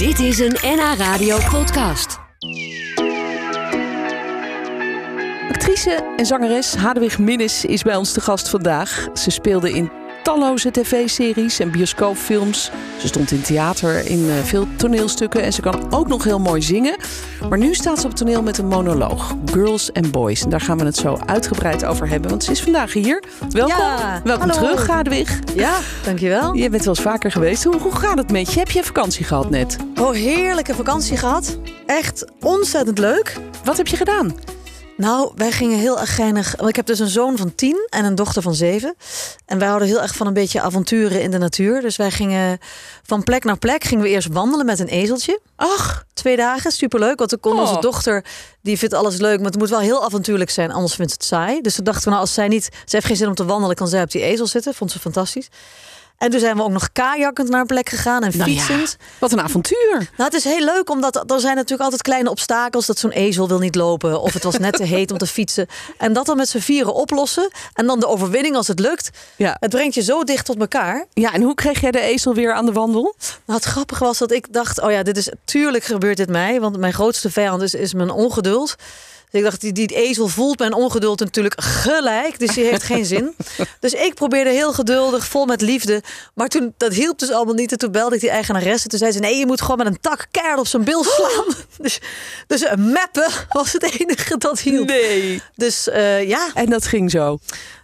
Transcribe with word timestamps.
Dit 0.00 0.18
is 0.18 0.38
een 0.38 0.56
NH 0.62 0.94
Radio 0.96 1.38
podcast. 1.50 2.18
Actrice 5.48 6.14
en 6.16 6.26
zangeres 6.26 6.74
Hadewig 6.74 7.18
Minnis 7.18 7.64
is 7.64 7.82
bij 7.82 7.96
ons 7.96 8.12
te 8.12 8.20
gast 8.20 8.48
vandaag. 8.48 9.08
Ze 9.14 9.30
speelde 9.30 9.72
in 9.72 9.90
talloze 10.22 10.70
tv-series 10.70 11.58
en 11.60 11.70
bioscoopfilms. 11.70 12.70
Ze 13.00 13.06
stond 13.06 13.30
in 13.30 13.40
theater 13.42 14.06
in 14.06 14.18
uh, 14.18 14.32
veel 14.44 14.66
toneelstukken 14.76 15.42
en 15.42 15.52
ze 15.52 15.60
kan 15.60 15.92
ook 15.92 16.08
nog 16.08 16.24
heel 16.24 16.38
mooi 16.40 16.62
zingen. 16.62 16.96
Maar 17.48 17.58
nu 17.58 17.74
staat 17.74 18.00
ze 18.00 18.06
op 18.06 18.14
toneel 18.14 18.42
met 18.42 18.58
een 18.58 18.66
monoloog, 18.66 19.34
Girls 19.52 19.92
and 19.92 20.10
Boys. 20.10 20.42
En 20.42 20.50
daar 20.50 20.60
gaan 20.60 20.78
we 20.78 20.84
het 20.84 20.96
zo 20.96 21.18
uitgebreid 21.26 21.84
over 21.84 22.08
hebben, 22.08 22.30
want 22.30 22.44
ze 22.44 22.50
is 22.50 22.62
vandaag 22.62 22.92
hier. 22.92 23.22
Welkom, 23.50 23.76
Ja, 23.76 24.20
welkom 24.24 24.48
hallo. 24.50 24.62
terug 24.66 24.86
Hadewig. 24.86 25.38
Ja, 25.54 25.78
dankjewel. 26.04 26.54
Je 26.54 26.68
bent 26.70 26.84
wel 26.84 26.94
eens 26.94 27.04
vaker 27.04 27.30
geweest. 27.32 27.64
Hoe, 27.64 27.76
hoe 27.80 27.94
gaat 27.96 28.18
het 28.18 28.30
met 28.30 28.52
je? 28.52 28.58
Heb 28.58 28.70
je 28.70 28.82
vakantie 28.84 29.24
gehad 29.24 29.50
net? 29.50 29.76
Oh, 30.00 30.12
heerlijke 30.12 30.74
vakantie 30.74 31.16
gehad. 31.16 31.58
Echt 31.86 32.24
ontzettend 32.40 32.98
leuk. 32.98 33.36
Wat 33.64 33.76
heb 33.76 33.86
je 33.86 33.96
gedaan? 33.96 34.34
Nou, 35.00 35.32
wij 35.36 35.52
gingen 35.52 35.78
heel 35.78 36.00
erg 36.00 36.14
geinig. 36.14 36.56
Ik 36.56 36.76
heb 36.76 36.86
dus 36.86 36.98
een 36.98 37.08
zoon 37.08 37.36
van 37.36 37.54
tien 37.54 37.86
en 37.90 38.04
een 38.04 38.14
dochter 38.14 38.42
van 38.42 38.54
zeven. 38.54 38.94
En 39.46 39.58
wij 39.58 39.66
houden 39.68 39.88
heel 39.88 40.00
erg 40.02 40.14
van 40.14 40.26
een 40.26 40.32
beetje 40.32 40.60
avonturen 40.60 41.22
in 41.22 41.30
de 41.30 41.38
natuur. 41.38 41.80
Dus 41.80 41.96
wij 41.96 42.10
gingen 42.10 42.58
van 43.02 43.22
plek 43.22 43.44
naar 43.44 43.58
plek. 43.58 43.84
Gingen 43.84 44.04
we 44.04 44.10
eerst 44.10 44.28
wandelen 44.32 44.66
met 44.66 44.78
een 44.78 44.86
ezeltje. 44.88 45.40
Ach, 45.56 46.04
Twee 46.12 46.36
dagen, 46.36 46.72
superleuk. 46.72 47.18
Want 47.18 47.30
toen 47.30 47.40
kon 47.40 47.52
Oh. 47.52 47.60
onze 47.60 47.80
dochter, 47.80 48.24
die 48.62 48.78
vindt 48.78 48.94
alles 48.94 49.16
leuk. 49.16 49.36
Maar 49.36 49.50
het 49.50 49.58
moet 49.58 49.70
wel 49.70 49.80
heel 49.80 50.04
avontuurlijk 50.04 50.50
zijn, 50.50 50.72
anders 50.72 50.94
vindt 50.94 51.10
ze 51.10 51.16
het 51.18 51.26
saai. 51.26 51.60
Dus 51.60 51.74
toen 51.74 51.84
dachten 51.84 52.04
we, 52.04 52.10
nou, 52.10 52.20
als 52.20 52.34
zij 52.34 52.48
niet... 52.48 52.64
Ze 52.64 52.70
heeft 52.96 53.06
geen 53.06 53.16
zin 53.16 53.28
om 53.28 53.34
te 53.34 53.44
wandelen, 53.44 53.76
kan 53.76 53.88
zij 53.88 54.02
op 54.02 54.10
die 54.10 54.22
ezel 54.22 54.46
zitten. 54.46 54.74
Vond 54.74 54.90
ze 54.90 54.98
fantastisch. 54.98 55.48
En 56.20 56.30
toen 56.30 56.40
zijn 56.40 56.56
we 56.56 56.62
ook 56.62 56.70
nog 56.70 56.92
kajakkend 56.92 57.48
naar 57.48 57.60
een 57.60 57.66
plek 57.66 57.88
gegaan 57.88 58.22
en 58.22 58.36
nou 58.36 58.50
ja, 58.50 58.60
fietsend. 58.60 58.96
wat 59.18 59.32
een 59.32 59.40
avontuur. 59.40 59.96
Nou, 59.96 60.30
het 60.30 60.34
is 60.34 60.44
heel 60.44 60.64
leuk, 60.64 60.90
omdat 60.90 61.30
er 61.32 61.40
zijn 61.40 61.54
natuurlijk 61.54 61.82
altijd 61.82 62.02
kleine 62.02 62.30
obstakels. 62.30 62.86
Dat 62.86 62.98
zo'n 62.98 63.10
ezel 63.10 63.48
wil 63.48 63.58
niet 63.58 63.74
lopen. 63.74 64.20
Of 64.20 64.32
het 64.32 64.42
was 64.42 64.58
net 64.58 64.76
te 64.76 64.84
heet 64.84 65.10
om 65.10 65.18
te 65.18 65.26
fietsen. 65.26 65.66
En 65.98 66.12
dat 66.12 66.26
dan 66.26 66.36
met 66.36 66.48
z'n 66.48 66.58
vieren 66.58 66.94
oplossen. 66.94 67.50
En 67.74 67.86
dan 67.86 68.00
de 68.00 68.06
overwinning 68.06 68.56
als 68.56 68.66
het 68.68 68.78
lukt. 68.78 69.10
Ja. 69.36 69.56
Het 69.60 69.70
brengt 69.70 69.94
je 69.94 70.02
zo 70.02 70.24
dicht 70.24 70.44
tot 70.44 70.60
elkaar. 70.60 71.06
ja, 71.12 71.32
en 71.32 71.42
hoe 71.42 71.54
kreeg 71.54 71.80
jij 71.80 71.90
de 71.90 72.00
ezel 72.00 72.34
weer 72.34 72.52
aan 72.52 72.66
de 72.66 72.72
wandel? 72.72 73.14
Nou, 73.44 73.58
het 73.58 73.68
grappige 73.68 74.04
was 74.04 74.18
dat 74.18 74.30
ik 74.30 74.52
dacht, 74.52 74.80
oh 74.80 74.90
ja, 74.90 75.02
dit 75.02 75.16
is 75.16 75.32
tuurlijk 75.44 75.84
gebeurt 75.84 76.16
dit 76.16 76.28
mij. 76.28 76.60
Want 76.60 76.76
mijn 76.78 76.92
grootste 76.92 77.30
vijand 77.30 77.62
is, 77.62 77.74
is 77.74 77.94
mijn 77.94 78.10
ongeduld. 78.10 78.76
Dus 79.30 79.40
ik 79.40 79.42
dacht, 79.42 79.60
die, 79.60 79.72
die 79.72 79.94
ezel 79.94 80.28
voelt 80.28 80.58
mijn 80.58 80.72
ongeduld 80.74 81.20
natuurlijk 81.20 81.54
gelijk. 81.62 82.38
Dus 82.38 82.54
die 82.54 82.64
heeft 82.64 82.82
geen 82.82 83.04
zin. 83.04 83.34
Dus 83.80 83.92
ik 83.92 84.14
probeerde 84.14 84.50
heel 84.50 84.72
geduldig, 84.72 85.26
vol 85.26 85.46
met 85.46 85.60
liefde. 85.60 86.02
Maar 86.34 86.48
toen, 86.48 86.74
dat 86.76 86.94
hielp 86.94 87.18
dus 87.18 87.30
allemaal 87.30 87.54
niet. 87.54 87.72
En 87.72 87.78
toen 87.78 87.90
belde 87.90 88.14
ik 88.14 88.20
die 88.20 88.30
eigenaresse. 88.30 88.88
Toen 88.88 88.98
zei 88.98 89.12
ze, 89.12 89.18
nee, 89.18 89.36
je 89.36 89.46
moet 89.46 89.60
gewoon 89.60 89.76
met 89.76 89.86
een 89.86 90.00
tak 90.00 90.26
keihard 90.30 90.60
op 90.60 90.66
zijn 90.66 90.84
bil 90.84 91.04
slaan. 91.04 91.54
Dus, 91.78 92.00
dus 92.46 92.60
een 92.60 92.92
meppen 92.92 93.30
was 93.48 93.72
het 93.72 93.82
enige 93.98 94.38
dat 94.38 94.60
hielp. 94.60 94.86
Nee. 94.86 95.42
Dus 95.54 95.88
eh, 95.88 96.28
ja, 96.28 96.50
En 96.54 96.70
dat 96.70 96.86
ging 96.86 97.10
zo. 97.10 97.38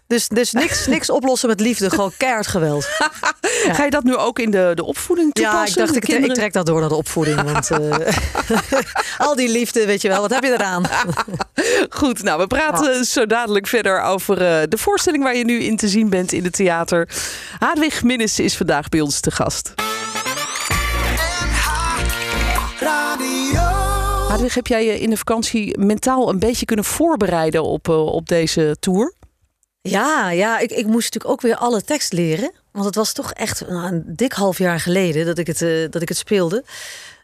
Dus, 0.07 0.29
dus 0.29 0.53
niks, 0.53 0.87
niks 0.97 1.11
oplossen 1.11 1.49
met 1.49 1.61
liefde. 1.61 1.91
Gewoon 1.91 2.13
keihard 2.17 2.47
geweld. 2.47 2.85
Ga 3.77 3.85
je 3.85 3.91
dat 3.91 4.05
nu 4.05 4.17
ook 4.17 4.39
in 4.39 4.51
de, 4.51 4.73
de 4.75 4.85
opvoeding 4.85 5.33
toepassen? 5.33 5.81
Ja, 5.81 5.89
ik 5.89 5.95
dacht, 5.95 6.25
ik, 6.25 6.35
trek 6.35 6.53
dat 6.53 6.67
door 6.67 6.81
naar 6.81 6.89
de 6.89 6.95
opvoeding. 6.95 7.43
Want 7.53 7.71
eh, 7.71 8.17
al 9.19 9.35
die 9.35 9.49
liefde, 9.49 9.87
weet 9.87 10.03
je 10.03 10.09
wel, 10.09 10.21
wat 10.21 10.31
heb 10.31 10.43
je 10.43 10.53
eraan? 10.53 10.85
Goed, 11.89 12.23
nou, 12.23 12.41
we 12.41 12.47
praten 12.47 13.05
zo 13.05 13.27
dadelijk 13.27 13.67
verder 13.67 14.03
over 14.03 14.43
eh, 14.43 14.63
de 14.69 14.79
voorstelling 14.79 15.23
waar 15.23 15.37
je 15.37 15.45
nu 15.45 15.63
in 15.63 15.77
te 15.77 15.89
zien 15.89 16.11
bent 16.11 16.33
in 16.33 16.45
het 16.45 16.53
theater. 16.53 17.09
Hadwig 17.59 18.03
Minnis 18.03 18.39
is 18.39 18.57
vandaag 18.57 18.89
bij 18.89 19.01
ons 19.01 19.21
te 19.21 19.31
gast. 19.31 19.75
Hadwig, 24.29 24.55
heb 24.55 24.67
jij 24.67 24.85
je 24.85 25.01
in 25.01 25.11
de 25.11 25.17
vakantie 25.17 25.79
mentaal 25.79 26.29
een 26.29 26.39
beetje 26.39 26.67
kunnen 26.67 26.85
voorbereiden 26.85 27.63
op, 27.63 27.89
eh, 27.89 28.07
op 28.07 28.29
deze 28.29 28.77
tour? 28.81 29.15
Ja, 29.91 30.31
ja 30.31 30.59
ik, 30.59 30.71
ik 30.71 30.87
moest 30.87 31.05
natuurlijk 31.05 31.33
ook 31.33 31.41
weer 31.41 31.57
alle 31.57 31.83
tekst 31.83 32.13
leren. 32.13 32.53
Want 32.73 32.85
het 32.85 32.95
was 32.95 33.13
toch 33.13 33.33
echt 33.33 33.69
nou, 33.69 33.87
een 33.93 34.03
dik 34.07 34.33
half 34.33 34.59
jaar 34.59 34.81
geleden 34.81 35.27
dat 35.27 35.39
ik 35.39 35.47
het, 35.47 35.63
eh, 35.63 35.91
dat 35.91 36.03
ik 36.03 36.09
het 36.09 36.19
speelde. 36.19 36.65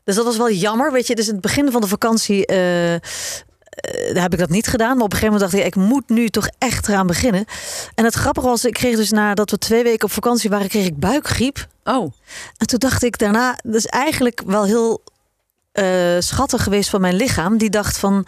Dus 0.05 0.15
dat 0.15 0.25
was 0.25 0.37
wel 0.37 0.51
jammer. 0.51 0.93
Weet 0.93 1.07
je, 1.07 1.15
dus 1.15 1.27
in 1.27 1.33
het 1.33 1.43
begin 1.43 1.71
van 1.71 1.81
de 1.81 1.87
vakantie 1.87 2.47
daar 4.13 4.23
heb 4.23 4.33
ik 4.33 4.39
dat 4.39 4.49
niet 4.49 4.67
gedaan. 4.67 4.97
Maar 4.97 5.05
op 5.05 5.13
een 5.13 5.19
gegeven 5.19 5.35
moment 5.35 5.53
dacht 5.53 5.65
ik, 5.65 5.75
ik 5.75 5.89
moet 5.89 6.09
nu 6.09 6.29
toch 6.29 6.49
echt 6.59 6.89
eraan 6.89 7.07
beginnen. 7.07 7.45
En 7.95 8.05
het 8.05 8.15
grappige 8.15 8.47
was, 8.47 8.65
ik 8.65 8.73
kreeg 8.73 8.97
dus 8.97 9.11
nadat 9.11 9.51
we 9.51 9.59
twee 9.59 9.83
weken 9.83 10.05
op 10.05 10.13
vakantie 10.13 10.51
waren, 10.51 10.69
kreeg 10.69 10.87
ik 10.87 10.99
buikgriep. 10.99 11.67
Oh, 11.85 12.13
En 12.57 12.67
toen 12.67 12.79
dacht 12.79 13.03
ik 13.03 13.19
daarna, 13.19 13.59
dat 13.63 13.75
is 13.75 13.87
eigenlijk 13.87 14.43
wel 14.47 14.65
heel 14.65 15.03
eh, 15.73 15.85
schattig 16.19 16.63
geweest 16.63 16.91
van 16.91 17.01
mijn 17.01 17.15
lichaam. 17.17 17.57
Die 17.59 17.71
dacht 17.71 17.99
van, 17.99 18.27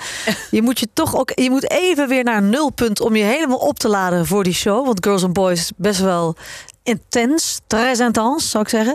je 0.50 0.62
moet 0.62 0.78
je 0.78 0.88
toch 0.92 1.16
ook, 1.16 1.30
je 1.34 1.50
moet 1.50 1.70
even 1.70 2.08
weer 2.08 2.24
naar 2.24 2.42
nulpunt 2.42 3.00
om 3.00 3.16
je 3.16 3.24
helemaal 3.24 3.58
op 3.58 3.78
te 3.78 3.88
laden 3.88 4.26
voor 4.26 4.44
die 4.44 4.54
show. 4.54 4.86
Want 4.86 5.04
Girls 5.04 5.24
and 5.24 5.32
Boys 5.32 5.60
is 5.60 5.72
best 5.76 6.00
wel 6.00 6.36
intens, 6.82 7.60
très 7.66 7.98
intense 7.98 8.48
zou 8.48 8.62
ik 8.64 8.68
zeggen. 8.70 8.94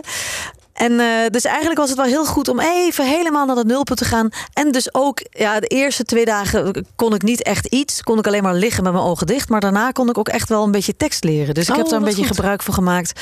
En 0.72 1.00
eh, 1.00 1.06
dus 1.30 1.44
eigenlijk 1.44 1.78
was 1.78 1.88
het 1.88 1.98
wel 1.98 2.06
heel 2.06 2.24
goed 2.26 2.48
om 2.48 2.60
even 2.60 3.06
helemaal 3.06 3.46
naar 3.46 3.54
dat 3.54 3.66
nulpunt 3.66 3.98
te 3.98 4.04
gaan. 4.04 4.28
En 4.52 4.70
dus 4.72 4.94
ook, 4.94 5.20
ja, 5.30 5.60
de 5.60 5.66
eerste 5.66 6.04
twee 6.04 6.24
dagen 6.24 6.86
kon 6.96 7.14
ik 7.14 7.22
niet 7.22 7.42
echt 7.42 7.66
iets. 7.66 8.02
Kon 8.02 8.18
ik 8.18 8.26
alleen 8.26 8.42
maar 8.42 8.54
liggen 8.54 8.82
met 8.82 8.92
mijn 8.92 9.04
ogen 9.04 9.26
dicht. 9.26 9.48
Maar 9.48 9.60
daarna 9.60 9.90
kon 9.90 10.08
ik 10.08 10.18
ook 10.18 10.28
echt 10.28 10.48
wel 10.48 10.64
een 10.64 10.70
beetje 10.70 10.96
tekst 10.96 11.24
leren. 11.24 11.54
Dus 11.54 11.64
ik 11.68 11.70
Oh, 11.70 11.76
heb 11.76 11.88
daar 11.88 11.98
een 11.98 12.04
beetje 12.04 12.26
goed. 12.26 12.36
gebruik 12.36 12.62
van 12.62 12.74
gemaakt. 12.74 13.20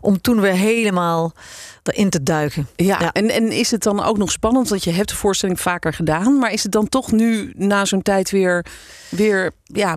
Om 0.00 0.20
toen 0.20 0.40
weer 0.40 0.52
helemaal 0.52 1.32
erin 1.82 2.10
te 2.10 2.22
duiken. 2.22 2.68
ja. 2.76 2.98
Ja. 3.00 3.12
En, 3.12 3.30
en 3.30 3.52
is 3.52 3.70
het 3.70 3.82
dan 3.82 4.02
ook 4.02 4.18
nog 4.18 4.30
spannend? 4.30 4.68
Want 4.68 4.84
je 4.84 4.90
hebt 4.90 5.08
de 5.08 5.16
voorstelling 5.16 5.60
vaker 5.60 5.92
gedaan. 5.92 6.38
Maar 6.38 6.52
is 6.52 6.62
het 6.62 6.72
dan 6.72 6.88
toch 6.88 7.12
nu 7.12 7.52
na 7.56 7.84
zo'n 7.84 8.02
tijd 8.02 8.30
weer, 8.30 8.66
weer 9.08 9.52
ja, 9.64 9.96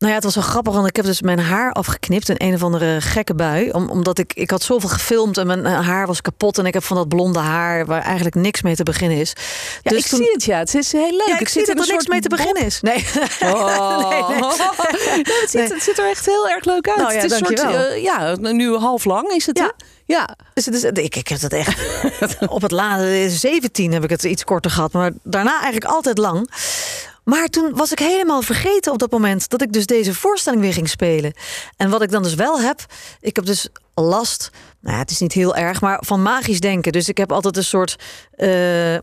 Nou 0.00 0.12
ja, 0.12 0.18
het 0.18 0.24
was 0.24 0.34
wel 0.34 0.44
grappig, 0.44 0.74
want 0.74 0.86
ik 0.88 0.96
heb 0.96 1.04
dus 1.04 1.22
mijn 1.22 1.38
haar 1.38 1.72
afgeknipt 1.72 2.28
in 2.28 2.34
een 2.38 2.54
of 2.54 2.62
andere 2.62 3.00
gekke 3.00 3.34
bui. 3.34 3.70
Om, 3.70 3.90
omdat 3.90 4.18
ik, 4.18 4.32
ik 4.34 4.50
had 4.50 4.62
zoveel 4.62 4.88
gefilmd 4.88 5.38
en 5.38 5.46
mijn 5.46 5.66
eh, 5.66 5.86
haar 5.86 6.06
was 6.06 6.20
kapot. 6.20 6.58
En 6.58 6.66
ik 6.66 6.74
heb 6.74 6.84
van 6.84 6.96
dat 6.96 7.08
blonde 7.08 7.38
haar 7.38 7.86
waar 7.86 8.02
eigenlijk 8.02 8.34
niks 8.34 8.62
mee 8.62 8.74
te 8.74 8.82
beginnen 8.82 9.18
is. 9.18 9.32
ja 9.82 9.90
Dus 9.90 9.98
ik 9.98 10.06
toen- 10.06 10.18
zie 10.18 10.30
het 10.32 10.44
ja. 10.44 10.58
Het 10.58 10.74
is 10.74 10.92
heel 10.92 11.10
leuk. 11.10 11.26
Ja, 11.28 11.38
ik, 11.38 11.48
zie 11.48 11.66
dat 11.66 11.78
er 11.78 11.92
niks 11.92 12.06
mee 12.06 12.20
te 12.20 12.28
beginnen 12.28 12.64
is. 12.64 12.80
Nee. 12.80 13.06
Oh. 13.40 14.08
Nee, 14.10 14.22
nee. 14.40 14.50
Het, 15.40 15.50
ziet, 15.50 15.68
het 15.68 15.82
ziet 15.82 15.98
er 15.98 16.08
echt 16.08 16.26
heel 16.26 16.48
erg 16.48 16.64
leuk 16.64 16.88
uit. 16.88 16.96
Nou 16.96 17.12
ja, 17.12 17.20
het 17.20 17.32
is 17.32 17.40
een 17.40 17.46
soort, 17.46 17.60
eh, 17.60 18.02
ja, 18.02 18.36
nu 18.40 18.74
half 18.76 19.04
lang 19.04 19.28
is 19.30 19.46
het. 19.46 19.58
Ja. 19.58 19.64
hè? 19.64 19.70
ja. 20.04 20.36
Dus, 20.54 20.64
dus, 20.64 20.84
ik, 20.84 21.16
ik 21.16 21.28
heb 21.28 21.40
dat 21.40 21.52
echt. 21.52 21.78
op 22.48 22.62
het 22.62 22.70
laatste 22.70 23.26
17 23.30 23.92
heb 23.92 24.04
ik 24.04 24.10
het 24.10 24.24
iets 24.24 24.44
korter 24.44 24.70
gehad, 24.70 24.92
maar 24.92 25.10
daarna 25.22 25.52
eigenlijk 25.52 25.84
altijd 25.84 26.18
lang. 26.18 26.50
Maar 27.30 27.48
toen 27.48 27.74
was 27.74 27.92
ik 27.92 27.98
helemaal 27.98 28.42
vergeten 28.42 28.92
op 28.92 28.98
dat 28.98 29.10
moment 29.10 29.48
dat 29.48 29.62
ik 29.62 29.72
dus 29.72 29.86
deze 29.86 30.14
voorstelling 30.14 30.62
weer 30.62 30.72
ging 30.72 30.88
spelen. 30.88 31.32
En 31.76 31.90
wat 31.90 32.02
ik 32.02 32.10
dan 32.10 32.22
dus 32.22 32.34
wel 32.34 32.60
heb, 32.60 32.86
ik 33.20 33.36
heb 33.36 33.44
dus 33.44 33.68
last, 33.94 34.50
nou 34.80 34.94
ja, 34.94 35.00
het 35.00 35.10
is 35.10 35.18
niet 35.18 35.32
heel 35.32 35.56
erg, 35.56 35.80
maar 35.80 36.02
van 36.06 36.22
magisch 36.22 36.60
denken. 36.60 36.92
Dus 36.92 37.08
ik 37.08 37.16
heb 37.16 37.32
altijd 37.32 37.56
een 37.56 37.64
soort, 37.64 37.96
eh, 38.30 38.96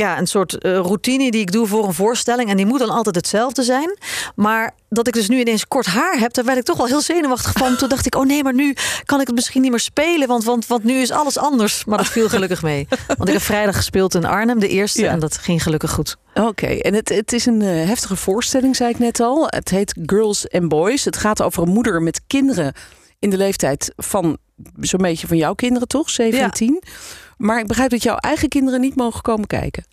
ja, 0.00 0.18
een 0.18 0.26
soort 0.26 0.58
eh, 0.58 0.72
routine 0.72 1.30
die 1.30 1.40
ik 1.40 1.52
doe 1.52 1.66
voor 1.66 1.86
een 1.86 1.94
voorstelling. 1.94 2.50
En 2.50 2.56
die 2.56 2.66
moet 2.66 2.78
dan 2.78 2.90
altijd 2.90 3.14
hetzelfde 3.14 3.62
zijn. 3.62 3.98
Maar 4.34 4.74
dat 4.88 5.06
ik 5.06 5.14
dus 5.14 5.28
nu 5.28 5.40
ineens 5.40 5.68
kort 5.68 5.86
haar 5.86 6.18
heb, 6.18 6.32
daar 6.32 6.44
werd 6.44 6.58
ik 6.58 6.64
toch 6.64 6.76
wel 6.76 6.86
heel 6.86 7.00
zenuwachtig 7.00 7.52
van. 7.52 7.76
Toen 7.76 7.88
dacht 7.88 8.06
ik, 8.06 8.14
oh 8.14 8.26
nee, 8.26 8.42
maar 8.42 8.54
nu 8.54 8.74
kan 9.04 9.20
ik 9.20 9.26
het 9.26 9.34
misschien 9.34 9.62
niet 9.62 9.70
meer 9.70 9.80
spelen. 9.80 10.28
Want, 10.28 10.44
want, 10.44 10.66
want 10.66 10.84
nu 10.84 10.94
is 10.94 11.10
alles 11.10 11.38
anders. 11.38 11.84
Maar 11.84 11.98
dat 11.98 12.08
viel 12.08 12.28
gelukkig 12.28 12.62
mee. 12.62 12.86
Want 13.06 13.28
ik 13.28 13.34
heb 13.34 13.42
vrijdag 13.42 13.76
gespeeld 13.76 14.14
in 14.14 14.24
Arnhem, 14.24 14.58
de 14.58 14.68
eerste. 14.68 15.02
Ja. 15.02 15.10
En 15.10 15.20
dat 15.20 15.36
ging 15.36 15.62
gelukkig 15.62 15.90
goed. 15.90 16.16
Oké, 16.34 16.66
en 16.66 16.94
het, 16.94 17.08
het 17.08 17.32
is 17.32 17.46
een 17.46 17.62
eh, 17.62 17.68
heftige 17.68 18.16
voorstelling, 18.16 18.76
zei 18.76 18.90
ik 18.90 18.98
net 18.98 19.20
al. 19.20 19.46
Het 19.46 19.68
heet 19.68 19.94
Girls 20.06 20.50
and 20.50 20.68
Boys. 20.68 21.04
Het 21.04 21.16
gaat 21.16 21.42
over 21.42 21.62
een 21.62 21.72
moeder 21.72 22.02
met 22.02 22.20
kinderen 22.26 22.72
in 23.18 23.30
de 23.30 23.36
leeftijd 23.36 23.92
van 23.96 24.38
zo'n 24.80 25.02
beetje 25.02 25.26
van 25.26 25.36
jouw 25.36 25.54
kinderen, 25.54 25.88
toch? 25.88 26.10
17. 26.10 26.82
Maar 27.40 27.58
ik 27.58 27.66
begrijp 27.66 27.90
dat 27.90 28.02
jouw 28.02 28.16
eigen 28.16 28.48
kinderen 28.48 28.80
niet 28.80 28.96
mogen 28.96 29.22
komen 29.22 29.46
kijken. 29.46 29.84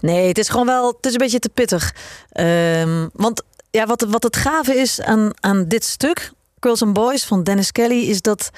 Nee, 0.00 0.28
het 0.28 0.38
is 0.38 0.48
gewoon 0.48 0.66
wel, 0.66 0.86
het 0.86 1.06
is 1.06 1.12
een 1.12 1.18
beetje 1.18 1.38
te 1.38 1.48
pittig. 1.48 1.94
Ehm, 2.28 3.08
want 3.12 3.42
ja, 3.70 3.86
wat, 3.86 4.06
wat 4.08 4.22
het 4.22 4.36
gave 4.36 4.74
is 4.74 5.00
aan, 5.00 5.30
aan 5.40 5.68
dit 5.68 5.84
stuk, 5.84 6.30
Girls 6.60 6.82
and 6.82 6.92
Boys 6.92 7.24
van 7.24 7.42
Dennis 7.42 7.72
Kelly, 7.72 8.08
is 8.08 8.20
dat 8.20 8.50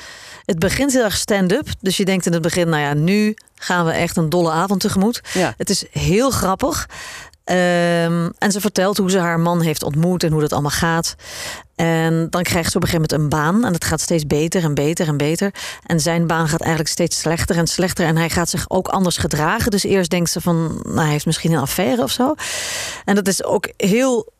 het 0.44 0.58
begint 0.58 0.92
heel 0.92 1.04
erg 1.04 1.16
stand-up. 1.16 1.68
Dus 1.80 1.96
je 1.96 2.04
denkt 2.04 2.26
in 2.26 2.32
het 2.32 2.42
begin, 2.42 2.68
nou 2.68 2.82
ja, 2.82 2.94
nu 2.94 3.36
gaan 3.54 3.84
we 3.84 3.92
echt 3.92 4.16
een 4.16 4.28
dolle 4.28 4.50
avond 4.50 4.80
tegemoet. 4.80 5.20
Ja. 5.32 5.54
Het 5.56 5.70
is 5.70 5.84
heel 5.90 6.30
grappig. 6.30 6.88
Ehm, 7.46 8.31
en 8.38 8.52
ze 8.52 8.60
vertelt 8.60 8.96
hoe 8.96 9.10
ze 9.10 9.19
haar 9.19 9.40
man 9.40 9.60
heeft 9.60 9.82
ontmoet 9.82 10.22
en 10.22 10.32
hoe 10.32 10.40
dat 10.40 10.52
allemaal 10.52 10.70
gaat. 10.70 11.14
En 11.75 12.26
dan 12.31 12.43
krijgt 12.43 12.70
ze 12.70 12.76
op 12.76 12.82
een 12.82 12.88
gegeven 12.88 13.08
moment 13.10 13.12
een 13.12 13.38
baan. 13.38 13.64
En 13.64 13.72
het 13.72 13.84
gaat 13.84 14.00
steeds 14.00 14.26
beter 14.26 14.62
en 14.62 14.75
beter 14.75 15.08
en 15.08 15.16
beter. 15.16 15.54
En 15.87 16.00
zijn 16.00 16.26
baan 16.26 16.48
gaat 16.48 16.60
eigenlijk 16.60 16.90
steeds 16.90 17.19
slechter 17.19 17.56
en 17.56 17.66
slechter. 17.66 18.06
En 18.06 18.16
hij 18.16 18.31
gaat 18.31 18.48
zich 18.48 18.70
ook 18.70 18.88
anders 18.88 19.16
gedragen. 19.16 19.70
Dus 19.70 19.84
eerst 19.84 20.10
denkt 20.10 20.31
ze 20.31 20.40
van, 20.40 20.81
nou, 20.82 21.00
hij 21.00 21.10
heeft 21.10 21.26
misschien 21.26 21.52
een 21.52 21.60
affaire 21.60 22.02
of 22.02 22.10
zo. 22.10 22.34
En 23.04 23.14
dat 23.14 23.28
is 23.28 23.44
ook 23.44 23.69
heel, 23.76 24.32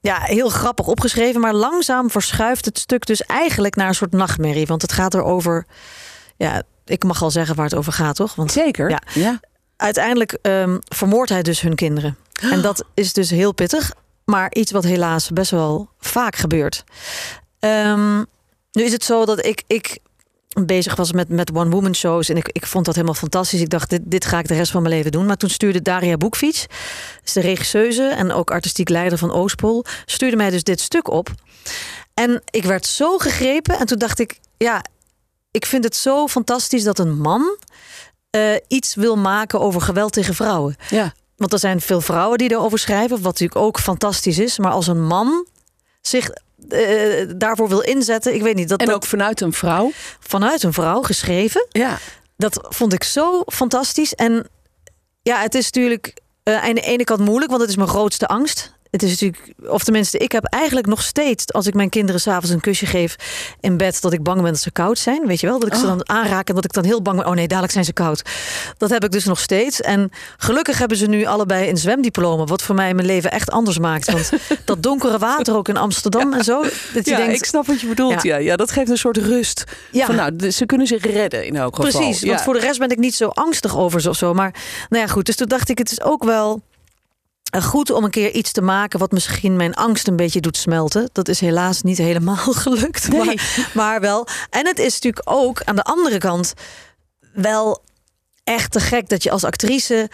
ja, 0.00 0.18
heel 0.20 0.48
grappig 0.48 0.86
opgeschreven. 0.86 1.40
Maar 1.40 1.54
langzaam 1.54 2.10
verschuift 2.10 2.64
het 2.64 2.78
stuk 2.78 3.06
dus 3.06 3.22
eigenlijk 3.22 3.76
naar 3.76 3.88
een 3.88 3.94
soort 3.94 4.12
nachtmerrie. 4.12 4.66
Want 4.66 4.82
het 4.82 4.92
gaat 4.92 5.14
erover, 5.14 5.66
ja, 6.36 6.62
ik 6.84 7.04
mag 7.04 7.22
al 7.22 7.30
zeggen 7.30 7.56
waar 7.56 7.64
het 7.64 7.74
over 7.74 7.92
gaat, 7.92 8.16
toch? 8.16 8.34
Want 8.34 8.52
Zeker. 8.52 8.90
Ja. 8.90 9.02
ja. 9.14 9.40
uiteindelijk 9.76 10.38
um, 10.42 10.78
vermoordt 10.88 11.30
hij 11.30 11.42
dus 11.42 11.60
hun 11.60 11.74
kinderen. 11.74 12.16
En 12.40 12.62
dat 12.68 12.84
is 12.94 13.12
dus 13.12 13.30
heel 13.30 13.52
pittig. 13.52 13.92
Maar 14.24 14.54
iets 14.54 14.72
wat 14.72 14.84
helaas 14.84 15.30
best 15.30 15.50
wel 15.50 15.88
vaak 15.98 16.36
gebeurt. 16.36 16.84
Um, 17.60 18.26
nu 18.72 18.82
is 18.82 18.92
het 18.92 19.04
zo 19.04 19.24
dat 19.24 19.44
ik, 19.44 19.62
ik 19.66 19.98
bezig 20.66 20.96
was 20.96 21.12
met, 21.12 21.28
met 21.28 21.54
one-woman 21.54 21.94
shows. 21.94 22.28
En 22.28 22.36
ik, 22.36 22.48
ik 22.52 22.66
vond 22.66 22.84
dat 22.84 22.94
helemaal 22.94 23.16
fantastisch. 23.16 23.60
Ik 23.60 23.70
dacht, 23.70 23.90
dit, 23.90 24.00
dit 24.04 24.24
ga 24.24 24.38
ik 24.38 24.48
de 24.48 24.54
rest 24.54 24.70
van 24.70 24.82
mijn 24.82 24.94
leven 24.94 25.12
doen. 25.12 25.26
Maar 25.26 25.36
toen 25.36 25.50
stuurde 25.50 25.82
Daria 25.82 26.16
Boekfiets, 26.16 26.66
is 27.24 27.32
de 27.32 27.40
regisseuse 27.40 28.08
en 28.08 28.32
ook 28.32 28.50
artistiek 28.50 28.88
leider 28.88 29.18
van 29.18 29.32
Oostpol, 29.32 29.84
stuurde 30.06 30.36
mij 30.36 30.50
dus 30.50 30.62
dit 30.62 30.80
stuk 30.80 31.10
op. 31.10 31.30
En 32.14 32.42
ik 32.50 32.64
werd 32.64 32.86
zo 32.86 33.18
gegrepen. 33.18 33.78
En 33.78 33.86
toen 33.86 33.98
dacht 33.98 34.18
ik, 34.18 34.38
ja, 34.56 34.84
ik 35.50 35.66
vind 35.66 35.84
het 35.84 35.96
zo 35.96 36.26
fantastisch 36.26 36.82
dat 36.82 36.98
een 36.98 37.18
man 37.18 37.56
uh, 38.36 38.56
iets 38.68 38.94
wil 38.94 39.16
maken 39.16 39.60
over 39.60 39.80
geweld 39.80 40.12
tegen 40.12 40.34
vrouwen. 40.34 40.76
Ja. 40.88 41.12
Want 41.40 41.52
er 41.52 41.58
zijn 41.58 41.80
veel 41.80 42.00
vrouwen 42.00 42.38
die 42.38 42.50
erover 42.50 42.78
schrijven, 42.78 43.16
wat 43.16 43.32
natuurlijk 43.32 43.60
ook 43.60 43.78
fantastisch 43.78 44.38
is. 44.38 44.58
Maar 44.58 44.70
als 44.70 44.86
een 44.86 45.06
man 45.06 45.46
zich 46.00 46.30
uh, 46.68 47.30
daarvoor 47.36 47.68
wil 47.68 47.80
inzetten, 47.80 48.34
ik 48.34 48.42
weet 48.42 48.54
niet. 48.54 48.68
Dat, 48.68 48.80
en 48.80 48.92
ook 48.92 49.04
vanuit 49.04 49.40
een 49.40 49.52
vrouw? 49.52 49.90
Vanuit 50.20 50.62
een 50.62 50.72
vrouw 50.72 51.02
geschreven. 51.02 51.66
Ja. 51.68 51.98
Dat 52.36 52.66
vond 52.68 52.92
ik 52.92 53.04
zo 53.04 53.42
fantastisch. 53.46 54.14
En 54.14 54.48
ja, 55.22 55.40
het 55.40 55.54
is 55.54 55.64
natuurlijk 55.64 56.20
uh, 56.44 56.64
aan 56.64 56.74
de 56.74 56.80
ene 56.80 57.04
kant 57.04 57.20
moeilijk, 57.20 57.50
want 57.50 57.60
het 57.60 57.70
is 57.70 57.76
mijn 57.76 57.88
grootste 57.88 58.26
angst 58.26 58.72
het 58.90 59.02
is 59.02 59.10
natuurlijk, 59.10 59.54
of 59.66 59.84
tenminste, 59.84 60.18
ik 60.18 60.32
heb 60.32 60.44
eigenlijk 60.44 60.86
nog 60.86 61.02
steeds, 61.02 61.52
als 61.52 61.66
ik 61.66 61.74
mijn 61.74 61.88
kinderen 61.88 62.20
s'avonds 62.20 62.50
een 62.50 62.60
kusje 62.60 62.86
geef 62.86 63.16
in 63.60 63.76
bed, 63.76 64.02
dat 64.02 64.12
ik 64.12 64.22
bang 64.22 64.42
ben 64.42 64.52
dat 64.52 64.60
ze 64.60 64.70
koud 64.70 64.98
zijn. 64.98 65.26
Weet 65.26 65.40
je 65.40 65.46
wel, 65.46 65.58
dat 65.58 65.68
ik 65.68 65.74
ze 65.74 65.82
oh. 65.82 65.88
dan 65.88 66.08
aanraak 66.08 66.48
en 66.48 66.54
dat 66.54 66.64
ik 66.64 66.72
dan 66.72 66.84
heel 66.84 67.02
bang 67.02 67.16
ben. 67.16 67.26
Oh 67.26 67.34
nee, 67.34 67.46
dadelijk 67.48 67.72
zijn 67.72 67.84
ze 67.84 67.92
koud. 67.92 68.22
Dat 68.78 68.90
heb 68.90 69.04
ik 69.04 69.10
dus 69.10 69.24
nog 69.24 69.40
steeds. 69.40 69.80
En 69.80 70.10
gelukkig 70.36 70.78
hebben 70.78 70.96
ze 70.96 71.06
nu 71.06 71.24
allebei 71.24 71.68
een 71.68 71.76
zwemdiploma, 71.76 72.44
wat 72.44 72.62
voor 72.62 72.74
mij 72.74 72.94
mijn 72.94 73.06
leven 73.06 73.30
echt 73.30 73.50
anders 73.50 73.78
maakt. 73.78 74.12
Want 74.12 74.32
dat 74.64 74.82
donkere 74.82 75.18
water 75.18 75.56
ook 75.56 75.68
in 75.68 75.76
Amsterdam 75.76 76.32
en 76.32 76.44
zo. 76.44 76.62
Dat 76.94 77.04
je 77.04 77.10
ja, 77.10 77.16
denkt, 77.16 77.34
ik 77.34 77.44
snap 77.44 77.66
wat 77.66 77.80
je 77.80 77.86
bedoelt. 77.86 78.22
Ja. 78.22 78.36
ja. 78.36 78.56
dat 78.56 78.70
geeft 78.70 78.90
een 78.90 78.96
soort 78.96 79.16
rust. 79.16 79.64
Ja. 79.90 80.06
Van, 80.06 80.14
nou, 80.14 80.50
ze 80.50 80.66
kunnen 80.66 80.86
zich 80.86 81.04
redden 81.04 81.46
in 81.46 81.56
elk 81.56 81.76
geval. 81.76 81.90
Precies, 81.90 82.22
want 82.22 82.40
voor 82.40 82.54
de 82.54 82.60
rest 82.60 82.78
ben 82.78 82.90
ik 82.90 82.98
niet 82.98 83.14
zo 83.14 83.28
angstig 83.28 83.78
over 83.78 84.08
of 84.08 84.16
zo. 84.16 84.34
Maar 84.34 84.54
nou 84.88 85.02
ja, 85.02 85.10
goed. 85.12 85.26
Dus 85.26 85.36
toen 85.36 85.48
dacht 85.48 85.68
ik, 85.68 85.78
het 85.78 85.90
is 85.90 86.02
ook 86.02 86.24
wel 86.24 86.62
goed 87.50 87.90
om 87.90 88.04
een 88.04 88.10
keer 88.10 88.30
iets 88.30 88.52
te 88.52 88.62
maken 88.62 88.98
wat 88.98 89.12
misschien 89.12 89.56
mijn 89.56 89.74
angst 89.74 90.08
een 90.08 90.16
beetje 90.16 90.40
doet 90.40 90.56
smelten. 90.56 91.08
Dat 91.12 91.28
is 91.28 91.40
helaas 91.40 91.82
niet 91.82 91.98
helemaal 91.98 92.36
gelukt, 92.64 93.12
maar, 93.12 93.68
maar, 93.74 94.00
wel. 94.00 94.26
En 94.50 94.66
het 94.66 94.78
is 94.78 94.92
natuurlijk 94.92 95.22
ook 95.24 95.62
aan 95.64 95.76
de 95.76 95.82
andere 95.82 96.18
kant 96.18 96.54
wel 97.32 97.82
echt 98.44 98.72
te 98.72 98.80
gek 98.80 99.08
dat 99.08 99.22
je 99.22 99.30
als 99.30 99.44
actrice 99.44 100.10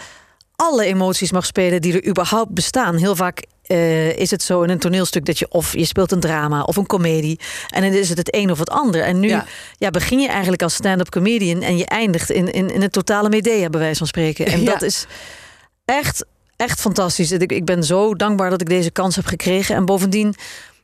alle 0.57 0.85
emoties 0.85 1.33
mag 1.33 1.47
spelen 1.47 1.81
die 1.81 1.93
er 1.93 2.09
überhaupt 2.09 2.51
bestaan. 2.51 2.97
Heel 2.97 3.17
vaak 3.17 3.45
uh, 3.67 4.17
is 4.17 4.31
het 4.31 4.43
zo 4.43 4.63
in 4.63 4.71
een 4.71 4.79
toneelstuk 4.79 5.25
dat 5.25 5.39
je 5.39 5.49
of 5.49 5.73
je 5.73 5.85
speelt 5.85 6.13
een 6.13 6.21
drama 6.21 6.63
of 6.63 6.77
een 6.77 6.87
komedie 6.87 7.41
en 7.69 7.83
dan 7.83 7.93
is 7.93 8.09
het 8.09 8.19
het 8.19 8.35
een 8.35 8.51
of 8.51 8.59
het 8.59 8.71
ander. 8.71 9.03
En 9.03 9.21
nu 9.21 9.41
ja. 9.79 9.91
begin 9.91 10.21
je 10.21 10.29
eigenlijk 10.29 10.63
als 10.63 10.75
stand-up 10.75 11.11
comedian 11.11 11.63
en 11.63 11.77
je 11.77 11.87
eindigt 11.87 12.31
in, 12.31 12.53
in, 12.53 12.71
in 12.71 12.83
een 12.83 12.91
totale 12.91 13.29
medea, 13.29 13.69
bij 13.69 13.81
wijze 13.81 13.99
van 13.99 14.07
spreken. 14.07 14.47
En 14.47 14.65
dat 14.65 14.83
is 14.83 15.07
echt 15.85 16.25
echt 16.57 16.81
fantastisch. 16.81 17.33
Ik, 17.33 17.53
ik 17.53 17.65
ben 17.65 17.85
zo 17.85 18.15
dankbaar 18.15 18.51
dat 18.51 18.61
ik 18.61 18.69
deze 18.69 18.91
kans 18.91 19.17
heb 19.17 19.27
gekregen. 19.27 19.75
En 19.75 19.85
bovendien 19.85 20.35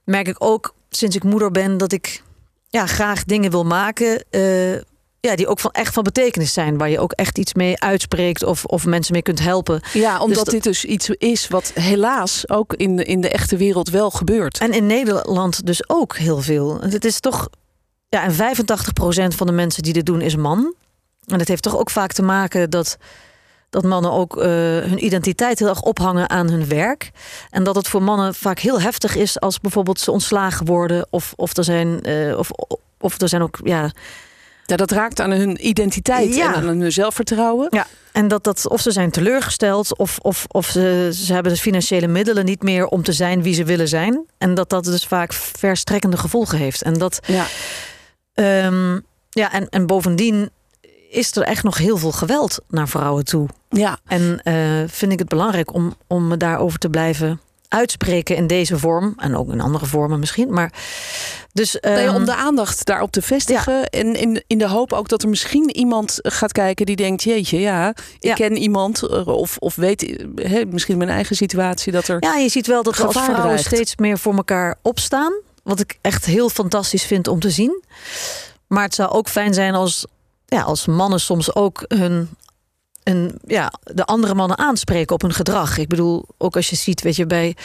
merk 0.04 0.28
ik 0.28 0.36
ook 0.38 0.74
sinds 0.90 1.16
ik 1.16 1.24
moeder 1.24 1.50
ben 1.50 1.76
dat 1.76 1.92
ik 1.92 2.22
ja, 2.68 2.86
graag 2.86 3.24
dingen 3.24 3.50
wil 3.50 3.64
maken. 3.64 4.24
Uh, 4.30 4.74
ja, 5.20 5.36
die 5.36 5.46
ook 5.46 5.60
van 5.60 5.70
echt 5.70 5.94
van 5.94 6.02
betekenis 6.02 6.52
zijn. 6.52 6.78
Waar 6.78 6.90
je 6.90 7.00
ook 7.00 7.12
echt 7.12 7.38
iets 7.38 7.54
mee 7.54 7.80
uitspreekt 7.80 8.42
of, 8.42 8.64
of 8.64 8.86
mensen 8.86 9.12
mee 9.12 9.22
kunt 9.22 9.40
helpen. 9.40 9.82
Ja, 9.92 10.20
omdat 10.20 10.44
dus 10.44 10.54
dit 10.54 10.62
dus 10.62 10.84
iets 10.84 11.08
is 11.08 11.48
wat 11.48 11.72
helaas 11.74 12.48
ook 12.48 12.74
in 12.74 12.96
de, 12.96 13.04
in 13.04 13.20
de 13.20 13.28
echte 13.28 13.56
wereld 13.56 13.90
wel 13.90 14.10
gebeurt. 14.10 14.58
En 14.58 14.72
in 14.72 14.86
Nederland 14.86 15.66
dus 15.66 15.88
ook 15.88 16.16
heel 16.16 16.40
veel. 16.40 16.80
Het 16.80 17.04
is 17.04 17.20
toch. 17.20 17.48
Ja, 18.08 18.22
en 18.22 18.32
85% 18.32 19.36
van 19.36 19.46
de 19.46 19.52
mensen 19.52 19.82
die 19.82 19.92
dit 19.92 20.06
doen 20.06 20.20
is 20.20 20.36
man. 20.36 20.74
En 21.26 21.38
dat 21.38 21.48
heeft 21.48 21.62
toch 21.62 21.78
ook 21.78 21.90
vaak 21.90 22.12
te 22.12 22.22
maken 22.22 22.70
dat 22.70 22.96
dat 23.72 23.84
mannen 23.84 24.12
ook 24.12 24.36
uh, 24.36 24.44
hun 24.44 25.04
identiteit 25.04 25.58
heel 25.58 25.68
erg 25.68 25.80
ophangen 25.80 26.30
aan 26.30 26.50
hun 26.50 26.68
werk. 26.68 27.10
En 27.50 27.64
dat 27.64 27.74
het 27.74 27.88
voor 27.88 28.02
mannen 28.02 28.34
vaak 28.34 28.58
heel 28.58 28.80
heftig 28.80 29.16
is 29.16 29.40
als 29.40 29.60
bijvoorbeeld 29.60 30.00
ze 30.00 30.10
ontslagen 30.10 30.66
worden. 30.66 31.06
Of, 31.10 31.32
of, 31.36 31.56
er, 31.56 31.64
zijn, 31.64 32.08
uh, 32.08 32.38
of, 32.38 32.50
of 33.00 33.20
er 33.20 33.28
zijn 33.28 33.42
ook. 33.42 33.58
Ja, 33.64 33.90
ja, 34.64 34.76
dat 34.76 34.90
raakt 34.90 35.20
aan 35.20 35.30
hun 35.30 35.66
identiteit 35.66 36.34
ja. 36.34 36.46
en 36.46 36.54
aan 36.54 36.78
hun 36.78 36.92
zelfvertrouwen. 36.92 37.66
Ja, 37.70 37.86
en 38.12 38.28
dat, 38.28 38.44
dat 38.44 38.68
of 38.68 38.80
ze 38.80 38.90
zijn 38.90 39.10
teleurgesteld 39.10 39.96
of, 39.96 40.18
of, 40.18 40.44
of 40.48 40.66
ze, 40.66 41.10
ze 41.14 41.32
hebben 41.32 41.52
de 41.52 41.58
financiële 41.58 42.06
middelen 42.06 42.44
niet 42.44 42.62
meer 42.62 42.86
om 42.86 43.02
te 43.02 43.12
zijn 43.12 43.42
wie 43.42 43.54
ze 43.54 43.64
willen 43.64 43.88
zijn. 43.88 44.24
En 44.38 44.54
dat 44.54 44.70
dat 44.70 44.84
dus 44.84 45.06
vaak 45.06 45.32
verstrekkende 45.32 46.16
gevolgen 46.16 46.58
heeft. 46.58 46.82
En 46.82 46.94
dat. 46.94 47.20
Ja, 47.26 47.46
um, 48.66 49.04
ja 49.30 49.52
en, 49.52 49.68
en 49.68 49.86
bovendien 49.86 50.50
is 51.12 51.36
er 51.36 51.42
echt 51.42 51.62
nog 51.62 51.78
heel 51.78 51.96
veel 51.96 52.12
geweld 52.12 52.58
naar 52.68 52.88
vrouwen 52.88 53.24
toe. 53.24 53.48
Ja. 53.68 53.98
En 54.06 54.40
uh, 54.44 54.88
vind 54.88 55.12
ik 55.12 55.18
het 55.18 55.28
belangrijk 55.28 55.74
om, 55.74 55.94
om 56.06 56.28
me 56.28 56.36
daarover 56.36 56.78
te 56.78 56.90
blijven 56.90 57.40
uitspreken 57.68 58.36
in 58.36 58.46
deze 58.46 58.78
vorm. 58.78 59.14
En 59.16 59.36
ook 59.36 59.52
in 59.52 59.60
andere 59.60 59.86
vormen 59.86 60.18
misschien. 60.18 60.52
Maar 60.52 60.72
dus, 61.52 61.78
um, 61.80 62.14
om 62.14 62.24
de 62.24 62.34
aandacht 62.34 62.84
daarop 62.84 63.10
te 63.10 63.22
vestigen. 63.22 63.78
Ja. 63.78 63.84
En 63.84 64.14
in, 64.14 64.44
in 64.46 64.58
de 64.58 64.68
hoop 64.68 64.92
ook 64.92 65.08
dat 65.08 65.22
er 65.22 65.28
misschien 65.28 65.76
iemand 65.76 66.18
gaat 66.22 66.52
kijken 66.52 66.86
die 66.86 66.96
denkt: 66.96 67.22
Jeetje, 67.22 67.60
ja, 67.60 67.88
ik 67.88 67.96
ja. 68.18 68.34
ken 68.34 68.56
iemand. 68.56 69.02
Eh, 69.02 69.26
of, 69.26 69.56
of 69.58 69.74
weet 69.74 70.24
he, 70.34 70.64
misschien 70.64 70.98
mijn 70.98 71.10
eigen 71.10 71.36
situatie 71.36 71.92
dat 71.92 72.08
er. 72.08 72.16
Ja, 72.20 72.36
je 72.36 72.48
ziet 72.48 72.66
wel 72.66 72.82
dat 72.82 73.00
als 73.00 73.18
vrouwen 73.24 73.58
steeds 73.58 73.96
meer 73.96 74.18
voor 74.18 74.34
elkaar 74.34 74.76
opstaan. 74.82 75.32
Wat 75.62 75.80
ik 75.80 75.98
echt 76.00 76.24
heel 76.24 76.48
fantastisch 76.48 77.04
vind 77.04 77.28
om 77.28 77.40
te 77.40 77.50
zien. 77.50 77.82
Maar 78.66 78.84
het 78.84 78.94
zou 78.94 79.10
ook 79.10 79.28
fijn 79.28 79.54
zijn 79.54 79.74
als 79.74 80.06
ja, 80.52 80.62
als 80.62 80.86
mannen 80.86 81.20
soms 81.20 81.54
ook 81.54 81.84
hun 81.88 82.28
en 83.02 83.38
ja, 83.46 83.72
de 83.82 84.04
andere 84.04 84.34
mannen 84.34 84.58
aanspreken 84.58 85.14
op 85.14 85.22
hun 85.22 85.32
gedrag. 85.32 85.78
Ik 85.78 85.88
bedoel, 85.88 86.24
ook 86.38 86.56
als 86.56 86.70
je 86.70 86.76
ziet, 86.76 87.02
weet 87.02 87.16
je, 87.16 87.26
bij 87.26 87.56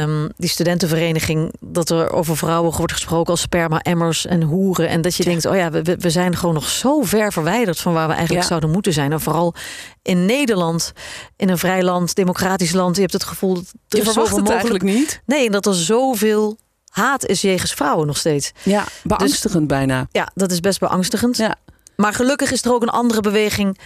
um, 0.00 0.32
die 0.36 0.48
studentenvereniging, 0.48 1.54
dat 1.60 1.90
er 1.90 2.10
over 2.10 2.36
vrouwen 2.36 2.76
wordt 2.76 2.92
gesproken 2.92 3.30
als 3.30 3.40
sperma-emmers 3.40 4.26
en 4.26 4.42
hoeren. 4.42 4.88
En 4.88 5.00
dat 5.00 5.14
je 5.14 5.24
denkt, 5.24 5.46
oh 5.46 5.56
ja, 5.56 5.70
we, 5.70 5.96
we 5.98 6.10
zijn 6.10 6.36
gewoon 6.36 6.54
nog 6.54 6.68
zo 6.68 7.02
ver 7.02 7.32
verwijderd 7.32 7.80
van 7.80 7.92
waar 7.92 8.08
we 8.08 8.14
eigenlijk 8.14 8.46
zouden 8.46 8.70
moeten 8.70 8.92
zijn. 8.92 9.12
En 9.12 9.20
vooral 9.20 9.54
in 10.02 10.26
Nederland, 10.26 10.92
in 11.36 11.48
een 11.48 11.58
vrij 11.58 11.82
land, 11.82 12.14
democratisch 12.14 12.72
land, 12.72 12.94
je 12.94 13.00
hebt 13.00 13.12
het 13.12 13.24
gevoel 13.24 13.54
dat 13.54 13.64
er 13.88 13.98
je 13.98 14.04
verwacht 14.04 14.36
het 14.36 14.50
eigenlijk 14.50 14.84
niet. 14.84 15.22
Nee, 15.26 15.50
dat 15.50 15.66
er 15.66 15.74
zoveel 15.74 16.58
haat 16.88 17.26
is 17.26 17.40
jegens 17.40 17.72
vrouwen 17.72 18.06
nog 18.06 18.16
steeds. 18.16 18.52
Ja, 18.62 18.84
beangstigend 19.02 19.68
dus, 19.68 19.78
bijna. 19.78 20.06
Ja, 20.10 20.30
dat 20.34 20.50
is 20.50 20.60
best 20.60 20.78
beangstigend. 20.78 21.36
Ja. 21.36 21.56
Maar 21.96 22.12
gelukkig 22.12 22.52
is 22.52 22.64
er 22.64 22.72
ook 22.72 22.82
een 22.82 22.88
andere 22.88 23.20
beweging. 23.20 23.78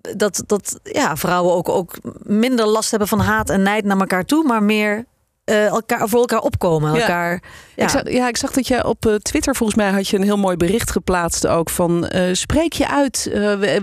Dat, 0.00 0.42
dat 0.46 0.78
ja, 0.82 1.16
vrouwen 1.16 1.54
ook, 1.54 1.68
ook 1.68 1.96
minder 2.22 2.66
last 2.66 2.90
hebben 2.90 3.08
van 3.08 3.20
haat 3.20 3.50
en 3.50 3.62
nijd 3.62 3.84
naar 3.84 3.98
elkaar 3.98 4.24
toe, 4.24 4.44
maar 4.44 4.62
meer 4.62 5.06
uh, 5.48 5.66
elkaar, 5.66 6.08
voor 6.08 6.20
elkaar 6.20 6.40
opkomen. 6.40 6.94
Ja. 6.94 7.00
Elkaar, 7.00 7.42
ja. 7.76 7.82
Ik, 7.82 7.88
zag, 7.88 8.10
ja, 8.10 8.28
ik 8.28 8.36
zag 8.36 8.52
dat 8.52 8.66
je 8.66 8.86
op 8.86 9.06
uh, 9.06 9.14
Twitter, 9.14 9.56
volgens 9.56 9.78
mij 9.78 9.90
had 9.90 10.08
je 10.08 10.16
een 10.16 10.22
heel 10.22 10.36
mooi 10.36 10.56
bericht 10.56 10.90
geplaatst 10.90 11.46
ook 11.46 11.70
van 11.70 12.10
uh, 12.14 12.22
spreek 12.32 12.72
je 12.72 12.88
uit. 12.88 13.30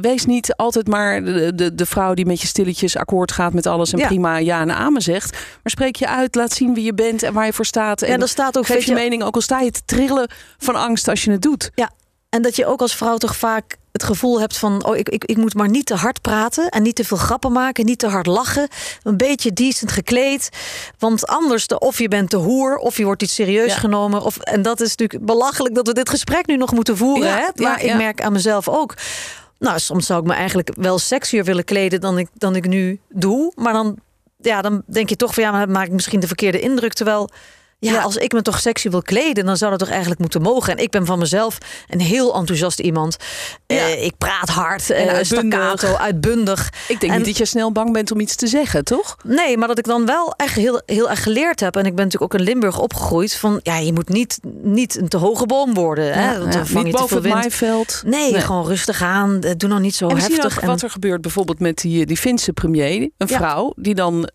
wees 0.01 0.25
niet 0.25 0.55
altijd 0.55 0.87
maar 0.87 1.23
de, 1.23 1.55
de, 1.55 1.75
de, 1.75 1.85
vrouw 1.85 2.13
die 2.13 2.25
met 2.25 2.41
je 2.41 2.47
stilletjes 2.47 2.97
akkoord 2.97 3.31
gaat 3.31 3.53
met 3.53 3.65
alles 3.65 3.93
en 3.93 3.99
ja. 3.99 4.07
prima 4.07 4.37
ja 4.37 4.61
en 4.61 4.75
amen 4.75 5.01
zegt. 5.01 5.31
Maar 5.31 5.71
spreek 5.71 5.95
je 5.95 6.07
uit, 6.07 6.35
laat 6.35 6.53
zien 6.53 6.73
wie 6.73 6.83
je 6.83 6.93
bent 6.93 7.23
en 7.23 7.33
waar 7.33 7.45
je 7.45 7.53
voor 7.53 7.65
staat. 7.65 8.01
En 8.01 8.11
ja, 8.11 8.17
er 8.17 8.29
staat 8.29 8.57
ook 8.57 8.65
geef 8.65 8.83
je, 8.83 8.91
je 8.91 8.97
mening, 8.97 9.23
ook 9.23 9.35
al 9.35 9.41
sta 9.41 9.59
je 9.59 9.71
te 9.71 9.81
trillen 9.85 10.29
van 10.57 10.75
angst 10.75 11.07
als 11.07 11.23
je 11.23 11.31
het 11.31 11.41
doet. 11.41 11.71
Ja, 11.75 11.89
en 12.35 12.41
dat 12.41 12.55
je 12.55 12.65
ook 12.65 12.81
als 12.81 12.95
vrouw 12.95 13.17
toch 13.17 13.35
vaak 13.35 13.77
het 13.91 14.03
gevoel 14.03 14.39
hebt 14.39 14.57
van... 14.57 14.85
oh, 14.85 14.97
ik, 14.97 15.09
ik, 15.09 15.25
ik 15.25 15.37
moet 15.37 15.53
maar 15.53 15.69
niet 15.69 15.85
te 15.85 15.95
hard 15.95 16.21
praten 16.21 16.69
en 16.69 16.83
niet 16.83 16.95
te 16.95 17.03
veel 17.03 17.17
grappen 17.17 17.51
maken... 17.51 17.85
niet 17.85 17.99
te 17.99 18.07
hard 18.07 18.25
lachen, 18.25 18.67
een 19.03 19.17
beetje 19.17 19.53
decent 19.53 19.91
gekleed. 19.91 20.49
Want 20.99 21.27
anders, 21.27 21.67
de, 21.67 21.79
of 21.79 21.99
je 21.99 22.07
bent 22.07 22.29
te 22.29 22.37
hoer 22.37 22.77
of 22.77 22.97
je 22.97 23.05
wordt 23.05 23.21
iets 23.21 23.33
serieus 23.33 23.73
genomen. 23.73 24.21
Of, 24.21 24.37
en 24.37 24.61
dat 24.61 24.81
is 24.81 24.89
natuurlijk 24.89 25.25
belachelijk 25.25 25.75
dat 25.75 25.87
we 25.87 25.93
dit 25.93 26.09
gesprek 26.09 26.47
nu 26.47 26.57
nog 26.57 26.71
moeten 26.71 26.97
voeren. 26.97 27.33
hè? 27.33 27.47
Maar 27.55 27.83
ik 27.83 27.95
merk 27.95 28.21
aan 28.21 28.33
mezelf 28.33 28.69
ook... 28.69 28.93
Nou, 29.59 29.79
soms 29.79 30.05
zou 30.05 30.21
ik 30.21 30.27
me 30.27 30.33
eigenlijk 30.33 30.71
wel 30.77 30.99
sexier 30.99 31.43
willen 31.43 31.63
kleden 31.63 32.01
dan 32.01 32.17
ik, 32.17 32.27
dan 32.33 32.55
ik 32.55 32.67
nu 32.67 32.99
doe. 33.09 33.51
Maar 33.55 33.73
dan, 33.73 33.97
ja, 34.37 34.61
dan 34.61 34.83
denk 34.85 35.09
je 35.09 35.15
toch 35.15 35.33
van 35.33 35.43
ja, 35.43 35.51
maar 35.51 35.69
maak 35.69 35.85
ik 35.85 35.91
misschien 35.91 36.19
de 36.19 36.27
verkeerde 36.27 36.59
indruk. 36.59 36.93
Terwijl 36.93 37.29
Ja, 37.79 37.91
Ja. 37.91 38.01
als 38.01 38.15
ik 38.17 38.31
me 38.33 38.41
toch 38.41 38.59
sexy 38.59 38.89
wil 38.89 39.01
kleden, 39.01 39.45
dan 39.45 39.57
zou 39.57 39.69
dat 39.71 39.79
toch 39.79 39.89
eigenlijk 39.89 40.19
moeten 40.19 40.41
mogen. 40.41 40.73
En 40.77 40.83
ik 40.83 40.91
ben 40.91 41.05
van 41.05 41.19
mezelf 41.19 41.57
een 41.89 42.01
heel 42.01 42.35
enthousiast 42.35 42.79
iemand. 42.79 43.17
Ja. 43.67 43.75
Eh, 43.75 44.03
ik 44.03 44.13
praat 44.17 44.49
hard, 44.49 44.89
en 44.89 45.09
uitbundig. 45.09 45.59
staccato, 45.59 45.95
uitbundig. 45.95 46.69
Ik 46.87 46.99
denk 46.99 47.11
En- 47.11 47.17
niet 47.17 47.27
dat 47.27 47.37
je 47.37 47.45
snel 47.45 47.71
bang 47.71 47.93
bent 47.93 48.11
om 48.11 48.19
iets 48.19 48.35
te 48.35 48.47
zeggen, 48.47 48.83
toch? 48.83 49.17
Nee, 49.23 49.57
maar 49.57 49.67
dat 49.67 49.77
ik 49.77 49.83
dan 49.85 50.05
wel 50.05 50.33
echt 50.37 50.55
heel, 50.55 50.81
heel 50.85 51.09
erg 51.09 51.23
geleerd 51.23 51.59
heb. 51.59 51.75
En 51.75 51.85
ik 51.85 51.95
ben 51.95 52.03
natuurlijk 52.05 52.33
ook 52.33 52.39
in 52.39 52.45
Limburg 52.45 52.79
opgegroeid. 52.79 53.33
Van 53.35 53.59
ja, 53.63 53.77
je 53.77 53.93
moet 53.93 54.09
niet, 54.09 54.39
niet 54.61 54.97
een 54.97 55.07
te 55.07 55.17
hoge 55.17 55.45
boom 55.45 55.73
worden. 55.73 56.13
Hè, 56.13 56.39
want 56.39 56.53
dan 56.53 56.67
vang 56.67 56.85
je 56.85 56.91
boven 56.93 57.15
het 57.23 57.33
maaiveld. 57.33 58.01
Nee, 58.05 58.33
gewoon 58.41 58.65
rustig 58.67 59.01
aan. 59.01 59.41
Eh, 59.41 59.51
Doe 59.57 59.69
nou 59.69 59.81
niet 59.81 59.95
zo 59.95 60.07
En 60.07 60.17
heftig. 60.17 60.59
en- 60.59 60.67
wat 60.67 60.81
er 60.81 60.89
gebeurt 60.89 61.21
bijvoorbeeld 61.21 61.59
met 61.59 61.77
die, 61.77 62.05
die 62.05 62.17
Finse 62.17 62.53
premier. 62.53 63.01
Een 63.01 63.27
Ja. 63.27 63.37
vrouw 63.37 63.73
die 63.75 63.95
dan 63.95 64.29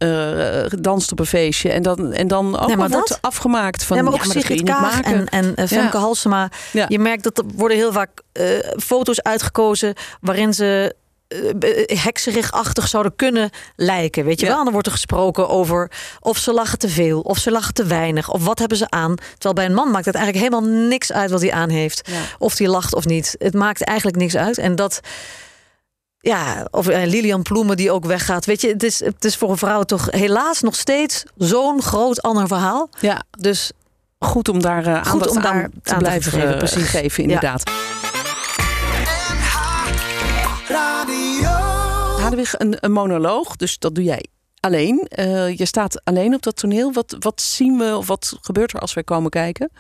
danst 0.81 1.13
op 1.13 1.19
een 1.19 1.27
feestje. 1.27 1.71
En 1.71 1.83
dan, 1.83 2.13
en 2.13 2.29
dan 2.29 2.59
ook 2.61 2.67
Nee, 2.67 2.77
maar 2.77 2.89
wordt 2.89 3.19
afgemaakt 3.31 3.85
van... 3.85 3.97
ja, 3.97 4.03
maar 4.03 4.13
ook 4.13 4.25
ja, 4.25 4.31
Sigrid 4.31 4.63
Kaag 4.63 5.01
en, 5.01 5.29
en 5.29 5.55
eh, 5.55 5.67
Femke 5.67 5.97
Ja. 5.97 6.03
Halsema. 6.03 6.51
Ja. 6.73 6.85
Je 6.89 6.99
merkt 6.99 7.23
dat 7.23 7.39
er 7.39 7.45
worden 7.55 7.77
heel 7.77 7.93
vaak 7.93 8.11
eh, 8.33 8.45
foto's 8.77 9.23
uitgekozen 9.23 9.95
waarin 10.21 10.55
ze 10.55 10.95
eh, 11.29 11.99
hekserigachtig 11.99 12.89
zouden 12.89 13.17
kunnen 13.17 13.51
lijken. 13.77 14.25
Weet 14.25 14.41
je 14.41 14.47
Ja. 14.47 14.51
wel? 14.51 14.59
En 14.59 14.65
dan 14.65 14.73
wordt 14.73 14.89
er 14.89 14.95
gesproken 14.95 15.49
over 15.49 15.91
of 16.21 16.39
ze 16.39 16.53
lachen 16.53 16.79
te 16.79 16.89
veel, 16.89 17.21
of 17.21 17.39
ze 17.39 17.51
lachen 17.51 17.75
te 17.75 17.85
weinig, 17.85 18.31
of 18.31 18.45
wat 18.45 18.59
hebben 18.59 18.79
ze 18.79 18.91
aan. 18.91 19.15
Terwijl 19.33 19.55
bij 19.55 19.65
een 19.65 19.75
man 19.75 19.91
maakt 19.91 20.05
het 20.07 20.15
eigenlijk 20.15 20.45
helemaal 20.45 20.87
niks 20.89 21.13
uit 21.13 21.31
wat 21.31 21.41
hij 21.41 21.53
aan 21.53 21.69
heeft. 21.71 22.09
Ja. 22.11 22.21
Of 22.39 22.59
hij 22.59 22.67
lacht 22.69 22.95
of 22.95 23.05
niet. 23.07 23.35
Het 23.39 23.55
maakt 23.55 23.83
eigenlijk 23.85 24.17
niks 24.19 24.37
uit. 24.37 24.59
En 24.59 24.75
dat. 24.75 25.01
Ja, 26.23 26.69
of 26.71 26.89
eh, 26.89 27.07
Lilian 27.07 27.43
Ploemen 27.43 27.77
die 27.77 27.91
ook 27.91 28.05
weggaat. 28.05 28.45
Weet 28.45 28.61
je, 28.61 28.69
het 28.69 28.83
is, 28.83 29.05
het 29.05 29.25
is 29.25 29.37
voor 29.37 29.51
een 29.51 29.57
vrouw 29.57 29.83
toch 29.83 30.11
helaas 30.11 30.61
nog 30.61 30.75
steeds 30.75 31.25
zo'n 31.37 31.83
groot 31.83 32.23
ander 32.23 32.47
verhaal. 32.47 32.89
Ja, 33.01 33.23
Dus 33.39 33.71
goed 34.19 34.49
om 34.49 34.63
daar 34.63 34.87
eh, 34.87 35.05
Goed 35.07 35.29
om 35.29 35.43
daar 35.43 35.53
aan 35.53 35.63
aan 35.63 35.71
te 35.71 35.81
te 35.91 35.97
blijven 35.97 36.33
geven, 36.33 36.59
precies. 36.59 36.89
geven, 36.89 37.23
inderdaad. 37.23 37.71
Hadewig, 42.21 42.59
een, 42.59 42.77
een 42.81 42.93
monoloog, 42.93 43.57
dus 43.57 43.79
dat 43.79 43.95
doe 43.95 44.05
jij 44.05 44.25
alleen. 44.61 45.07
Eh, 45.09 45.57
je 45.57 45.65
staat 45.67 46.05
alleen 46.05 46.35
op 46.35 46.43
dat 46.43 46.57
toneel. 46.57 46.93
Wat, 46.93 47.17
wat 47.19 47.41
zien 47.41 47.79
we 47.79 47.97
of 47.97 48.07
wat 48.07 48.39
gebeurt 48.41 48.73
er 48.73 48.81
als 48.81 48.95
wij 48.95 49.05
komen 49.05 49.31
kijken? 49.31 49.71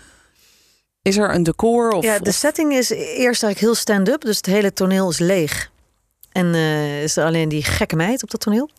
Is 1.03 1.17
er 1.17 1.35
een 1.35 1.43
decor? 1.43 1.91
Of, 1.91 2.05
ja, 2.05 2.19
de 2.19 2.33
setting 2.33 2.73
is 2.73 2.91
eerst 2.91 3.43
eigenlijk 3.43 3.59
heel 3.59 3.75
stand-up. 3.75 4.21
Dus 4.21 4.37
het 4.37 4.47
hele 4.47 4.73
toneel 4.73 5.11
is 5.11 5.19
leeg. 5.19 5.71
En 6.33 6.55
eh, 6.55 7.03
is 7.03 7.17
er 7.17 7.25
alleen 7.25 7.49
die 7.49 7.65
gekke 7.65 7.97
meid 7.97 8.23
op 8.23 8.31
dat 8.31 8.41
toneel. 8.41 8.71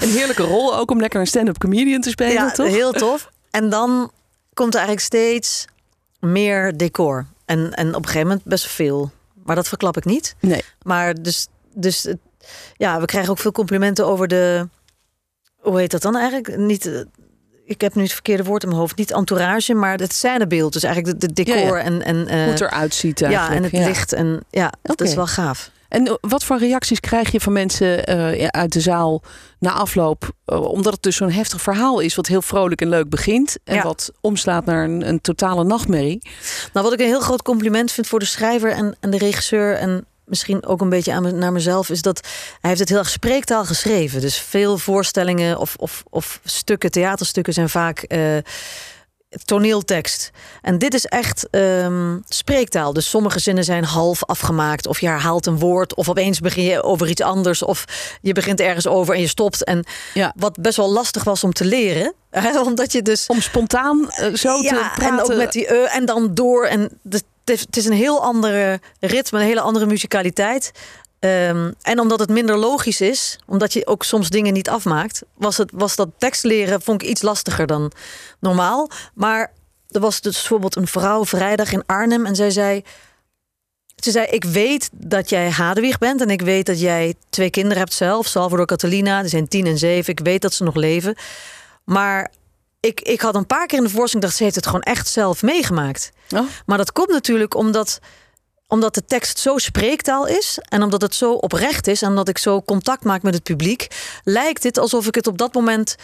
een 0.00 0.08
heerlijke 0.10 0.42
rol 0.42 0.76
ook 0.76 0.90
om 0.90 1.00
lekker 1.00 1.20
een 1.20 1.26
stand-up 1.26 1.58
comedian 1.58 2.00
te 2.00 2.10
spelen, 2.10 2.32
ja, 2.32 2.50
toch? 2.50 2.66
heel 2.66 2.92
tof. 2.92 3.30
En 3.50 3.68
dan 3.70 4.10
komt 4.54 4.74
er 4.74 4.80
eigenlijk 4.80 5.06
steeds 5.06 5.64
meer 6.20 6.76
decor. 6.76 7.26
En, 7.44 7.74
en 7.74 7.88
op 7.88 7.94
een 8.02 8.04
gegeven 8.06 8.26
moment 8.28 8.46
best 8.46 8.66
veel. 8.66 9.10
Maar 9.44 9.56
dat 9.56 9.68
verklap 9.68 9.96
ik 9.96 10.04
niet. 10.04 10.34
Nee. 10.40 10.64
Maar 10.82 11.14
dus, 11.22 11.46
dus 11.74 12.14
ja, 12.76 13.00
we 13.00 13.06
krijgen 13.06 13.30
ook 13.30 13.38
veel 13.38 13.52
complimenten 13.52 14.06
over 14.06 14.28
de. 14.28 14.68
Hoe 15.58 15.78
heet 15.78 15.90
dat 15.90 16.02
dan 16.02 16.16
eigenlijk? 16.16 16.56
Niet. 16.56 16.86
eh, 16.86 17.00
Ik 17.64 17.80
heb 17.80 17.94
nu 17.94 18.02
het 18.02 18.12
verkeerde 18.12 18.44
woord 18.44 18.62
in 18.62 18.68
mijn 18.68 18.80
hoofd. 18.80 18.96
Niet 18.96 19.12
entourage, 19.12 19.74
maar 19.74 19.98
het 19.98 20.12
scènebeeld. 20.12 20.72
Dus 20.72 20.82
eigenlijk 20.82 21.20
de, 21.20 21.26
de 21.26 21.32
decor 21.44 21.56
Ja, 21.56 21.76
ja. 21.76 21.82
en. 21.82 22.02
en 22.02 22.26
eh, 22.28 22.42
Hoe 22.42 22.50
het 22.52 22.60
eruit 22.60 22.94
ziet 22.94 23.18
ja, 23.18 23.50
en 23.50 23.62
het 23.62 23.72
licht. 23.72 24.12
En 24.12 24.40
ja, 24.50 24.72
dat 24.82 24.92
Oké. 24.92 25.04
is 25.04 25.14
wel 25.14 25.26
gaaf. 25.26 25.70
En 25.88 26.18
wat 26.20 26.44
voor 26.44 26.58
reacties 26.58 27.00
krijg 27.00 27.30
je 27.32 27.40
van 27.40 27.52
mensen 27.52 28.06
eh, 28.06 28.46
uit 28.46 28.72
de 28.72 28.80
zaal 28.80 29.22
na 29.58 29.72
afloop? 29.72 30.30
Eh, 30.44 30.62
omdat 30.64 30.92
het 30.92 31.02
dus 31.02 31.16
zo'n 31.16 31.30
heftig 31.30 31.60
verhaal 31.62 32.00
is, 32.00 32.14
wat 32.14 32.26
heel 32.26 32.42
vrolijk 32.42 32.80
en 32.80 32.88
leuk 32.88 33.08
begint. 33.08 33.56
En 33.64 33.74
Ja. 33.74 33.82
wat 33.82 34.12
omslaat 34.20 34.64
naar 34.64 34.84
een, 34.84 35.08
een 35.08 35.20
totale 35.20 35.64
nachtmerrie. 35.64 36.22
Nou, 36.72 36.84
wat 36.84 36.92
ik 36.94 37.00
een 37.00 37.06
heel 37.06 37.20
groot 37.20 37.42
compliment 37.42 37.92
vind 37.92 38.06
voor 38.06 38.18
de 38.18 38.24
schrijver 38.24 38.70
en, 38.72 38.96
en 39.00 39.10
de 39.10 39.18
regisseur. 39.18 39.74
En 39.76 40.06
misschien 40.24 40.66
ook 40.66 40.80
een 40.80 40.88
beetje 40.88 41.12
aan 41.12 41.22
me, 41.22 41.30
naar 41.32 41.52
mezelf. 41.52 41.88
Is 41.90 42.02
dat 42.02 42.20
hij 42.60 42.68
heeft 42.70 42.80
het 42.80 42.88
heel 42.88 42.98
erg 42.98 43.08
spreektaal 43.08 43.64
geschreven. 43.64 44.20
Dus 44.20 44.36
veel 44.40 44.78
voorstellingen 44.78 45.58
of, 45.58 45.74
of, 45.78 46.02
of 46.10 46.40
stukken, 46.44 46.90
theaterstukken 46.90 47.52
zijn 47.52 47.68
vaak. 47.68 47.98
eh, 48.02 48.36
toneeltekst. 49.44 50.30
En 50.62 50.78
dit 50.78 50.94
is 50.94 51.04
echt 51.06 51.48
ehm, 51.50 52.18
spreektaal. 52.28 52.92
Dus 52.92 53.10
sommige 53.10 53.38
zinnen 53.38 53.64
zijn 53.64 53.84
half 53.84 54.24
afgemaakt. 54.24 54.86
Of 54.86 55.00
je 55.00 55.06
herhaalt 55.06 55.46
een 55.46 55.58
woord. 55.58 55.94
Of 55.94 56.08
opeens 56.08 56.40
begin 56.40 56.64
je 56.64 56.82
over 56.82 57.08
iets 57.08 57.22
anders. 57.22 57.62
Of 57.62 57.84
je 58.20 58.32
begint 58.32 58.60
ergens 58.60 58.86
over 58.86 59.14
en 59.14 59.20
je 59.20 59.26
stopt. 59.28 59.64
En 59.64 59.84
Ja. 60.14 60.32
wat 60.36 60.60
best 60.60 60.76
wel 60.76 60.90
lastig 60.90 61.24
was 61.24 61.44
om 61.44 61.52
te 61.52 61.64
leren. 61.64 62.14
hè, 62.30 62.60
Omdat 62.60 62.92
je 62.92 63.02
dus 63.02 63.26
Om 63.26 63.40
spontaan 63.40 64.10
eh, 64.10 64.34
zo 64.34 64.56
te 64.60 64.64
ja, 64.64 64.70
praten. 64.94 65.06
en 65.18 65.22
ook 65.22 65.34
met 65.36 65.52
die 65.52 65.66
eh, 65.66 65.96
en 65.96 66.04
dan 66.04 66.34
door. 66.34 66.64
En 66.66 66.98
de- 67.02 67.22
het 67.44 67.76
is 67.76 67.84
een 67.86 67.92
heel 67.92 68.22
andere 68.22 68.80
ritme, 69.00 69.38
een 69.38 69.44
hele 69.46 69.60
andere 69.60 69.86
musicaliteit. 69.86 70.72
Ehm, 71.18 71.72
en 71.82 72.00
omdat 72.00 72.20
het 72.20 72.28
minder 72.28 72.56
logisch 72.56 73.00
is, 73.00 73.38
omdat 73.46 73.72
je 73.72 73.86
ook 73.86 74.04
soms 74.04 74.28
dingen 74.28 74.52
niet 74.52 74.68
afmaakt, 74.68 75.22
was, 75.34 75.56
het, 75.56 75.70
was 75.74 75.96
dat 75.96 76.08
tekst 76.18 76.44
leren 76.44 76.82
vond 76.82 77.02
ik 77.02 77.08
iets 77.08 77.22
lastiger 77.22 77.66
dan 77.66 77.92
normaal. 78.40 78.90
Maar 79.14 79.52
er 79.90 80.00
was 80.00 80.20
dus 80.20 80.34
bijvoorbeeld 80.34 80.76
een 80.76 80.86
vrouw 80.86 81.24
vrijdag 81.24 81.72
in 81.72 81.86
Arnhem 81.86 82.26
en 82.26 82.36
zij 82.36 82.50
zei. 82.50 82.82
Ze 83.96 84.10
zei: 84.10 84.26
Ik 84.26 84.44
weet 84.44 84.88
dat 84.92 85.28
jij 85.28 85.50
Hadewig 85.50 85.98
bent 85.98 86.20
en 86.20 86.30
ik 86.30 86.40
weet 86.40 86.66
dat 86.66 86.80
jij 86.80 87.14
twee 87.28 87.50
kinderen 87.50 87.78
hebt 87.78 87.92
zelf, 87.92 88.26
Salvador 88.26 88.66
Catalina, 88.66 89.20
die 89.20 89.30
zijn 89.30 89.48
tien 89.48 89.66
en 89.66 89.78
zeven. 89.78 90.12
Ik 90.12 90.20
weet 90.20 90.42
dat 90.42 90.54
ze 90.54 90.64
nog 90.64 90.74
leven. 90.74 91.16
Maar 91.84 92.30
ik, 92.80 93.00
ik 93.00 93.20
had 93.20 93.34
een 93.34 93.46
paar 93.46 93.66
keer 93.66 93.78
in 93.78 93.84
de 93.84 93.90
voorstelling 93.90 94.22
dacht 94.22 94.36
ze 94.36 94.42
heeft 94.42 94.54
het 94.54 94.66
gewoon 94.66 94.82
echt 94.82 95.08
zelf 95.08 95.42
meegemaakt. 95.42 96.10
Oh. 96.30 96.40
Maar 96.66 96.78
dat 96.78 96.92
komt 96.92 97.10
natuurlijk 97.10 97.54
omdat, 97.54 97.98
omdat 98.68 98.94
de 98.94 99.04
tekst 99.04 99.38
zo 99.38 99.58
spreektaal 99.58 100.26
is 100.26 100.58
en 100.68 100.82
omdat 100.82 101.02
het 101.02 101.14
zo 101.14 101.32
oprecht 101.32 101.86
is 101.86 102.02
en 102.02 102.08
omdat 102.08 102.28
ik 102.28 102.38
zo 102.38 102.62
contact 102.62 103.04
maak 103.04 103.22
met 103.22 103.34
het 103.34 103.42
publiek, 103.42 103.86
lijkt 104.24 104.62
het 104.62 104.78
alsof 104.78 105.06
ik 105.06 105.14
het 105.14 105.26
op 105.26 105.38
dat 105.38 105.54
moment 105.54 105.96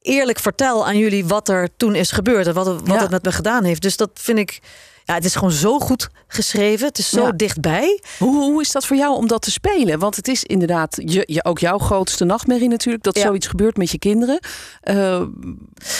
eerlijk 0.00 0.38
vertel 0.38 0.86
aan 0.86 0.98
jullie 0.98 1.26
wat 1.26 1.48
er 1.48 1.68
toen 1.76 1.94
is 1.94 2.10
gebeurd 2.10 2.46
en 2.46 2.54
wat, 2.54 2.66
wat 2.66 2.86
Ja. 2.86 3.00
het 3.00 3.10
met 3.10 3.22
me 3.24 3.32
gedaan 3.32 3.64
heeft. 3.64 3.82
Dus 3.82 3.96
dat 3.96 4.10
vind 4.14 4.38
ik, 4.38 4.60
ja, 5.08 5.14
het 5.14 5.24
is 5.24 5.34
gewoon 5.34 5.50
zo 5.52 5.78
goed 5.78 6.08
geschreven. 6.26 6.86
Het 6.86 6.98
is 6.98 7.08
zo 7.08 7.22
Ja. 7.26 7.32
dichtbij. 7.32 8.00
Hoe, 8.18 8.42
hoe 8.42 8.60
is 8.60 8.72
dat 8.72 8.86
voor 8.86 8.96
jou 8.96 9.16
om 9.16 9.26
dat 9.26 9.42
te 9.42 9.50
spelen? 9.50 9.98
Want 9.98 10.16
het 10.16 10.28
is 10.28 10.44
inderdaad 10.44 10.96
je, 11.04 11.22
je, 11.26 11.44
ook 11.44 11.58
jouw 11.58 11.78
grootste 11.78 12.24
nachtmerrie 12.24 12.68
natuurlijk. 12.68 13.04
Dat 13.04 13.16
Ja. 13.16 13.22
zoiets 13.22 13.46
gebeurt 13.46 13.76
met 13.76 13.90
je 13.90 13.98
kinderen. 13.98 14.38
Eh, 14.80 15.22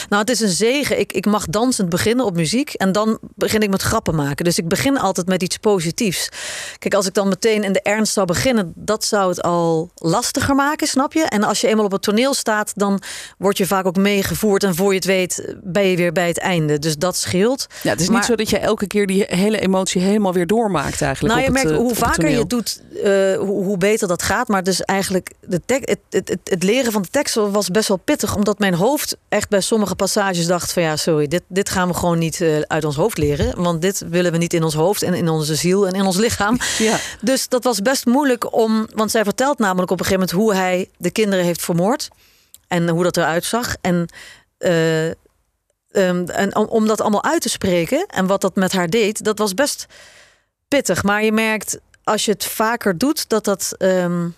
Nou, 0.09 0.21
het 0.21 0.31
is 0.31 0.41
een 0.41 0.49
zegen. 0.49 0.99
Ik, 0.99 1.13
ik 1.13 1.27
mag 1.27 1.47
dansend 1.47 1.89
beginnen 1.89 2.25
op 2.27 2.35
muziek 2.35 2.73
en 2.75 2.93
dan 2.93 3.19
begin 3.35 3.61
ik 3.61 3.71
met 3.71 3.83
grappen 3.83 4.15
maken. 4.15 4.45
Dus 4.45 4.59
ik 4.59 4.69
begin 4.69 4.99
altijd 4.99 5.27
met 5.27 5.43
iets 5.43 5.57
positiefs. 5.57 6.29
Kijk, 6.79 6.95
als 6.95 7.07
ik 7.07 7.15
dan 7.15 7.29
meteen 7.29 7.65
in 7.65 7.73
de 7.73 7.83
ernst 7.83 8.13
zou 8.13 8.27
beginnen, 8.27 8.73
dat 8.77 9.05
zou 9.05 9.29
het 9.29 9.43
al 9.43 9.91
lastiger 9.95 10.55
maken, 10.55 10.87
snap 10.87 11.13
je? 11.13 11.23
En 11.23 11.43
als 11.43 11.61
je 11.61 11.67
eenmaal 11.67 11.85
op 11.85 11.93
het 11.93 12.03
toneel 12.03 12.35
staat, 12.35 12.73
dan 12.75 13.03
word 13.39 13.57
je 13.59 13.67
vaak 13.67 13.87
ook 13.87 13.97
meegevoerd 13.97 14.63
en 14.65 14.75
voor 14.75 14.89
je 14.91 14.97
het 14.97 15.05
weet 15.05 15.55
ben 15.63 15.87
je 15.87 15.97
weer 15.97 16.13
bij 16.13 16.29
het 16.29 16.39
einde. 16.39 16.79
Dus 16.79 16.97
dat 16.97 17.17
scheelt. 17.17 17.67
ja, 17.83 17.91
het 17.91 18.01
is 18.01 18.07
Maar- 18.09 18.17
niet 18.17 18.27
zo 18.27 18.35
dat 18.35 18.51
je 18.51 18.59
elke 18.59 18.87
keer 18.87 18.98
die 19.07 19.25
hele 19.27 19.61
emotie 19.61 20.01
helemaal 20.01 20.33
weer 20.33 20.47
doormaakt 20.47 21.03
eigenlijk. 21.03 21.35
Nou, 21.35 21.47
je 21.47 21.53
het, 21.53 21.65
merkt 21.65 21.71
eh, 21.71 21.87
hoe 21.87 21.95
vaker 21.95 22.31
je 22.31 22.39
het 22.39 22.51
doet, 22.51 22.83
eh, 22.95 23.37
hoe, 23.37 23.65
hoe 23.65 23.77
beter 23.77 24.09
dat 24.09 24.23
gaat. 24.23 24.49
Maar 24.49 24.63
dus 24.63 24.83
eigenlijk 24.83 25.33
de 25.41 25.61
tek- 25.67 25.89
het, 25.89 25.99
het, 26.11 26.39
het, 26.45 26.63
leren 26.63 26.93
van 26.93 27.03
de 27.03 27.09
tekst 27.11 27.35
was 27.35 27.69
best 27.69 27.89
wel 27.89 27.97
pittig. 27.97 28.37
Omdat 28.37 28.59
mijn 28.59 28.75
hoofd 28.75 29.17
echt 29.29 29.49
bij 29.49 29.61
sommige 29.61 29.95
passages 29.95 30.47
dacht 30.47 30.73
van 30.73 30.83
ja, 30.83 30.97
sorry, 30.97 31.27
dit, 31.27 31.43
dit 31.49 31.71
gaan 31.71 31.89
we 31.89 31.95
gewoon 31.95 32.19
niet 32.19 32.41
eh, 32.41 32.61
uit 32.61 32.85
ons 32.85 32.97
hoofd 32.97 33.19
leren. 33.19 33.63
Want 33.63 33.83
dit 33.83 34.05
willen 34.09 34.33
we 34.33 34.39
niet 34.39 34.55
in 34.55 34.63
ons 34.63 34.75
hoofd 34.75 35.03
en 35.03 35.15
in 35.15 35.29
onze 35.29 35.55
ziel 35.55 35.87
en 35.87 35.93
in 35.93 36.05
ons 36.05 36.17
lichaam. 36.17 36.59
Ja. 36.79 36.99
Dus 37.21 37.49
dat 37.49 37.65
was 37.65 37.83
best 37.83 38.07
moeilijk 38.07 38.55
om. 38.55 38.89
Want 38.95 39.11
zij 39.11 39.25
vertelt 39.25 39.59
namelijk 39.59 39.91
op 39.91 39.99
een 39.99 40.05
gegeven 40.05 40.29
moment 40.29 40.47
hoe 40.47 40.63
hij 40.63 40.89
de 40.97 41.11
kinderen 41.11 41.45
heeft 41.45 41.63
vermoord. 41.63 42.09
En 42.69 42.89
hoe 42.89 43.03
dat 43.03 43.17
eruit 43.17 43.45
zag. 43.45 43.77
En, 43.81 44.09
eh, 44.59 44.71
ehm, 45.91 46.25
en 46.27 46.57
om, 46.57 46.87
dat 46.87 47.01
allemaal 47.01 47.25
uit 47.25 47.43
te 47.43 47.49
spreken 47.49 48.07
en 48.07 48.27
wat 48.27 48.41
dat 48.41 48.55
met 48.55 48.73
haar 48.73 48.91
deed, 48.91 49.25
dat 49.25 49.39
was 49.39 49.55
best 49.55 49.87
pittig. 50.69 51.03
Maar 51.03 51.25
je 51.25 51.33
merkt 51.33 51.79
als 52.05 52.25
je 52.25 52.31
het 52.31 52.45
vaker 52.45 52.99
doet, 52.99 53.29
dat 53.29 53.45
dat. 53.45 53.75
ehm, 53.79 54.29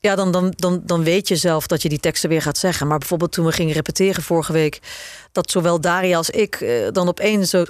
ja, 0.00 0.14
dan, 0.14 0.30
dan, 0.30 0.52
dan, 0.56 0.82
dan 0.84 1.02
weet 1.02 1.28
je 1.28 1.36
zelf 1.36 1.66
dat 1.66 1.82
je 1.82 1.88
die 1.88 1.98
teksten 1.98 2.28
weer 2.28 2.42
gaat 2.42 2.58
zeggen. 2.58 2.86
Maar 2.86 2.98
bijvoorbeeld 2.98 3.32
toen 3.32 3.44
we 3.44 3.52
gingen 3.52 3.74
repeteren 3.74 4.22
vorige 4.22 4.52
week, 4.52 4.80
dat 5.32 5.50
zowel 5.50 5.80
Daria 5.80 6.16
als 6.16 6.30
ik 6.30 6.54
eh, 6.54 6.88
dan 6.92 7.08
opeens 7.08 7.50
zo. 7.50 7.64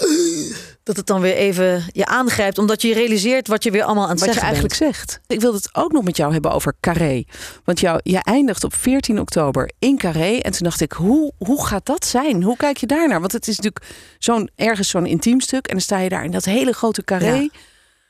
dat 0.82 0.96
het 0.96 1.06
dan 1.06 1.20
weer 1.20 1.34
even 1.34 1.84
je 1.92 2.06
aangrijpt, 2.06 2.58
omdat 2.58 2.82
je 2.82 2.94
realiseert 2.94 3.48
wat 3.48 3.62
je 3.62 3.70
weer 3.70 3.82
allemaal 3.82 4.04
aan 4.04 4.10
het 4.10 4.18
Wat 4.18 4.28
je 4.28 4.34
zeggen 4.34 4.52
eigenlijk 4.52 4.78
bent. 4.78 4.94
zegt. 4.96 5.20
Ik 5.26 5.40
wil 5.40 5.52
het 5.52 5.68
ook 5.72 5.92
nog 5.92 6.04
met 6.04 6.16
jou 6.16 6.32
hebben 6.32 6.50
over 6.52 6.74
Carré. 6.80 7.24
Want 7.64 7.80
jou, 7.80 8.00
je 8.02 8.18
eindigt 8.22 8.64
op 8.64 8.74
14 8.74 9.20
oktober 9.20 9.70
in 9.78 9.98
Carré. 9.98 10.36
En 10.38 10.52
toen 10.52 10.62
dacht 10.62 10.80
ik, 10.80 10.92
hoe, 10.92 11.32
hoe 11.38 11.66
gaat 11.66 11.86
dat 11.86 12.06
zijn? 12.06 12.42
Hoe 12.42 12.56
kijk 12.56 12.76
je 12.76 12.86
daarnaar? 12.86 13.20
Want 13.20 13.32
het 13.32 13.48
is 13.48 13.56
natuurlijk 13.56 13.84
zo'n 14.18 14.50
ergens 14.56 14.88
zo'n 14.88 15.06
intiem 15.06 15.40
stuk. 15.40 15.66
En 15.66 15.72
dan 15.72 15.82
sta 15.82 15.98
je 15.98 16.08
daar 16.08 16.24
in 16.24 16.30
dat 16.30 16.44
hele 16.44 16.72
grote 16.72 17.04
Carré. 17.04 17.34
Ja. 17.34 17.48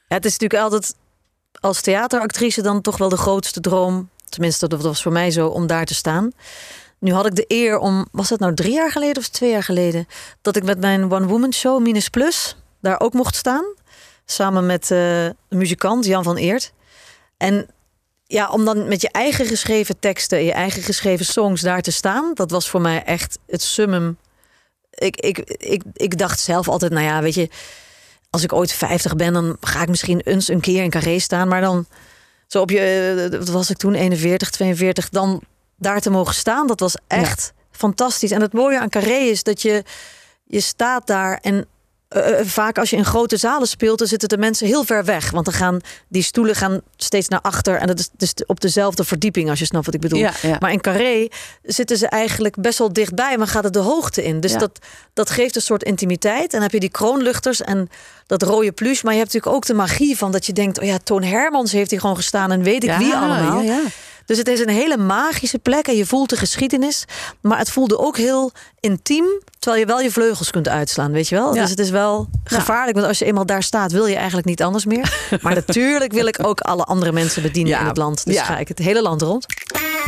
Ja, 0.08 0.16
het 0.16 0.24
is 0.24 0.32
natuurlijk 0.38 0.62
altijd 0.62 0.94
als 1.60 1.80
theateractrice 1.80 2.62
dan 2.62 2.80
toch 2.80 2.96
wel 2.96 3.08
de 3.08 3.16
grootste 3.16 3.60
droom. 3.60 4.08
Tenminste, 4.28 4.68
dat 4.68 4.82
was 4.82 5.02
voor 5.02 5.12
mij 5.12 5.30
zo 5.30 5.46
om 5.46 5.66
daar 5.66 5.84
te 5.84 5.94
staan. 5.94 6.32
Nu 6.98 7.12
had 7.12 7.26
ik 7.26 7.34
de 7.34 7.44
eer 7.48 7.78
om, 7.78 8.06
was 8.12 8.28
dat 8.28 8.38
nou 8.38 8.54
drie 8.54 8.72
jaar 8.72 8.92
geleden 8.92 9.22
of 9.22 9.28
twee 9.28 9.50
jaar 9.50 9.62
geleden, 9.62 10.06
dat 10.42 10.56
ik 10.56 10.64
met 10.64 10.80
mijn 10.80 11.12
One 11.12 11.26
Woman 11.26 11.52
Show 11.52 11.80
Minus 11.80 12.08
Plus 12.08 12.56
daar 12.80 13.00
ook 13.00 13.12
mocht 13.12 13.36
staan. 13.36 13.64
Samen 14.24 14.66
met 14.66 14.90
uh, 14.90 15.26
muzikant, 15.48 16.04
Jan 16.04 16.22
van 16.22 16.36
Eert. 16.36 16.72
En 17.36 17.66
ja, 18.26 18.50
om 18.50 18.64
dan 18.64 18.88
met 18.88 19.00
je 19.00 19.08
eigen 19.10 19.46
geschreven 19.46 19.98
teksten, 19.98 20.44
je 20.44 20.52
eigen 20.52 20.82
geschreven 20.82 21.26
songs 21.26 21.60
daar 21.60 21.82
te 21.82 21.90
staan, 21.90 22.30
dat 22.34 22.50
was 22.50 22.68
voor 22.68 22.80
mij 22.80 23.04
echt 23.04 23.38
het 23.46 23.62
summum. 23.62 24.18
Ik, 24.90 25.16
ik, 25.16 25.38
ik, 25.58 25.82
ik 25.92 26.18
dacht 26.18 26.40
zelf 26.40 26.68
altijd, 26.68 26.92
nou 26.92 27.04
ja, 27.04 27.22
weet 27.22 27.34
je, 27.34 27.48
als 28.30 28.42
ik 28.42 28.52
ooit 28.52 28.72
50 28.72 29.16
ben, 29.16 29.32
dan 29.32 29.56
ga 29.60 29.82
ik 29.82 29.88
misschien 29.88 30.20
eens 30.20 30.48
een 30.48 30.60
keer 30.60 30.82
in 30.82 30.90
Carré 30.90 31.18
staan. 31.18 31.48
Maar 31.48 31.60
dan, 31.60 31.86
zo 32.46 32.60
op 32.60 32.70
je, 32.70 33.28
wat 33.38 33.48
was 33.48 33.70
ik 33.70 33.76
toen, 33.76 33.94
41, 33.94 34.50
42, 34.50 35.08
dan 35.08 35.42
daar 35.76 36.00
te 36.00 36.10
mogen 36.10 36.34
staan, 36.34 36.66
dat 36.66 36.80
was 36.80 36.96
echt 37.06 37.52
fantastisch. 37.70 38.30
En 38.30 38.40
het 38.40 38.52
mooie 38.52 38.80
aan 38.80 38.88
Carré 38.88 39.16
is 39.16 39.42
dat 39.42 39.62
je, 39.62 39.84
je 40.44 40.60
staat 40.60 41.06
daar 41.06 41.38
en 41.42 41.66
uh, 42.16 42.22
vaak 42.42 42.78
als 42.78 42.90
je 42.90 42.96
in 42.96 43.04
grote 43.04 43.36
zalen 43.36 43.68
speelt, 43.68 43.98
dan 43.98 44.08
zitten 44.08 44.28
de 44.28 44.38
mensen 44.38 44.66
heel 44.66 44.84
ver 44.84 45.04
weg. 45.04 45.30
Want 45.30 45.44
dan 45.44 45.54
gaan 45.54 45.80
die 46.08 46.22
stoelen 46.22 46.54
gaan 46.54 46.80
steeds 46.96 47.28
naar 47.28 47.40
achter. 47.40 47.76
En 47.76 47.86
dat 47.86 47.98
is 47.98 48.08
dus 48.16 48.34
op 48.46 48.60
dezelfde 48.60 49.04
verdieping, 49.04 49.50
als 49.50 49.58
je 49.58 49.64
snapt 49.64 49.84
wat 49.84 49.94
ik 49.94 50.00
bedoel. 50.00 50.28
Maar 50.60 50.72
in 50.72 50.80
Carré 50.80 51.28
zitten 51.62 51.96
ze 51.96 52.08
eigenlijk 52.08 52.56
best 52.60 52.78
wel 52.78 52.92
dichtbij, 52.92 53.38
maar 53.38 53.46
gaat 53.46 53.64
het 53.64 53.72
de 53.72 53.78
hoogte 53.78 54.24
in. 54.24 54.40
Dus 54.40 54.52
dat, 54.52 54.78
dat 55.12 55.30
geeft 55.30 55.56
een 55.56 55.62
soort 55.62 55.82
intimiteit. 55.82 56.42
En 56.42 56.48
dan 56.48 56.62
heb 56.62 56.72
je 56.72 56.80
die 56.80 56.88
kroonluchters 56.88 57.62
en 57.62 57.88
dat 58.26 58.42
rode 58.42 58.72
pluche. 58.72 59.00
Maar 59.04 59.14
je 59.14 59.20
hebt 59.20 59.32
natuurlijk 59.32 59.62
ook 59.62 59.66
de 59.66 59.74
magie 59.74 60.16
van 60.16 60.32
dat 60.32 60.46
je 60.46 60.52
denkt: 60.52 60.78
oh 60.78 60.84
ja, 60.84 60.98
Toon 60.98 61.22
Hermans 61.22 61.72
heeft 61.72 61.90
hier 61.90 62.00
gewoon 62.00 62.16
gestaan 62.16 62.50
en 62.52 62.62
weet 62.62 62.84
ik 62.84 62.92
wie 62.92 63.14
allemaal. 63.14 63.64
Dus 64.28 64.38
het 64.38 64.48
is 64.48 64.60
een 64.60 64.68
hele 64.68 64.96
magische 64.96 65.58
plek 65.58 65.86
en 65.86 65.96
je 65.96 66.06
voelt 66.06 66.30
de 66.30 66.36
geschiedenis. 66.36 67.04
Maar 67.40 67.58
het 67.58 67.70
voelde 67.70 67.98
ook 67.98 68.16
heel 68.16 68.52
intiem, 68.80 69.24
terwijl 69.58 69.82
je 69.82 69.88
wel 69.88 70.00
je 70.00 70.10
vleugels 70.10 70.50
kunt 70.50 70.68
uitslaan, 70.68 71.12
weet 71.12 71.28
je 71.28 71.34
wel? 71.34 71.52
Dus 71.52 71.70
het 71.70 71.78
is 71.78 71.90
wel 71.90 72.28
gevaarlijk, 72.44 72.96
want 72.96 73.08
als 73.08 73.18
je 73.18 73.24
eenmaal 73.24 73.46
daar 73.46 73.62
staat, 73.62 73.92
wil 73.92 74.06
je 74.06 74.16
eigenlijk 74.16 74.46
niet 74.46 74.62
anders 74.62 74.84
meer. 74.84 75.16
Maar 75.42 75.54
natuurlijk 75.54 76.12
wil 76.12 76.26
ik 76.26 76.46
ook 76.46 76.60
alle 76.60 76.84
andere 76.84 77.12
mensen 77.12 77.42
bedienen 77.42 77.80
in 77.80 77.86
het 77.86 77.96
land. 77.96 78.24
Dus 78.26 78.40
ga 78.40 78.58
ik 78.58 78.68
het 78.68 78.78
hele 78.78 79.02
land 79.02 79.22
rond. 79.22 79.46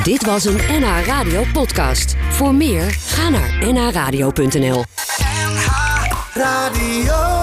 Dit 0.03 0.25
was 0.27 0.45
een 0.45 0.61
NH 0.69 1.07
Radio 1.07 1.45
podcast. 1.53 2.15
Voor 2.31 2.55
meer, 2.55 2.91
ga 2.91 3.29
naar 3.29 3.73
nhradio.nl 3.73 4.85
NH 5.25 5.69
Radio 6.35 7.40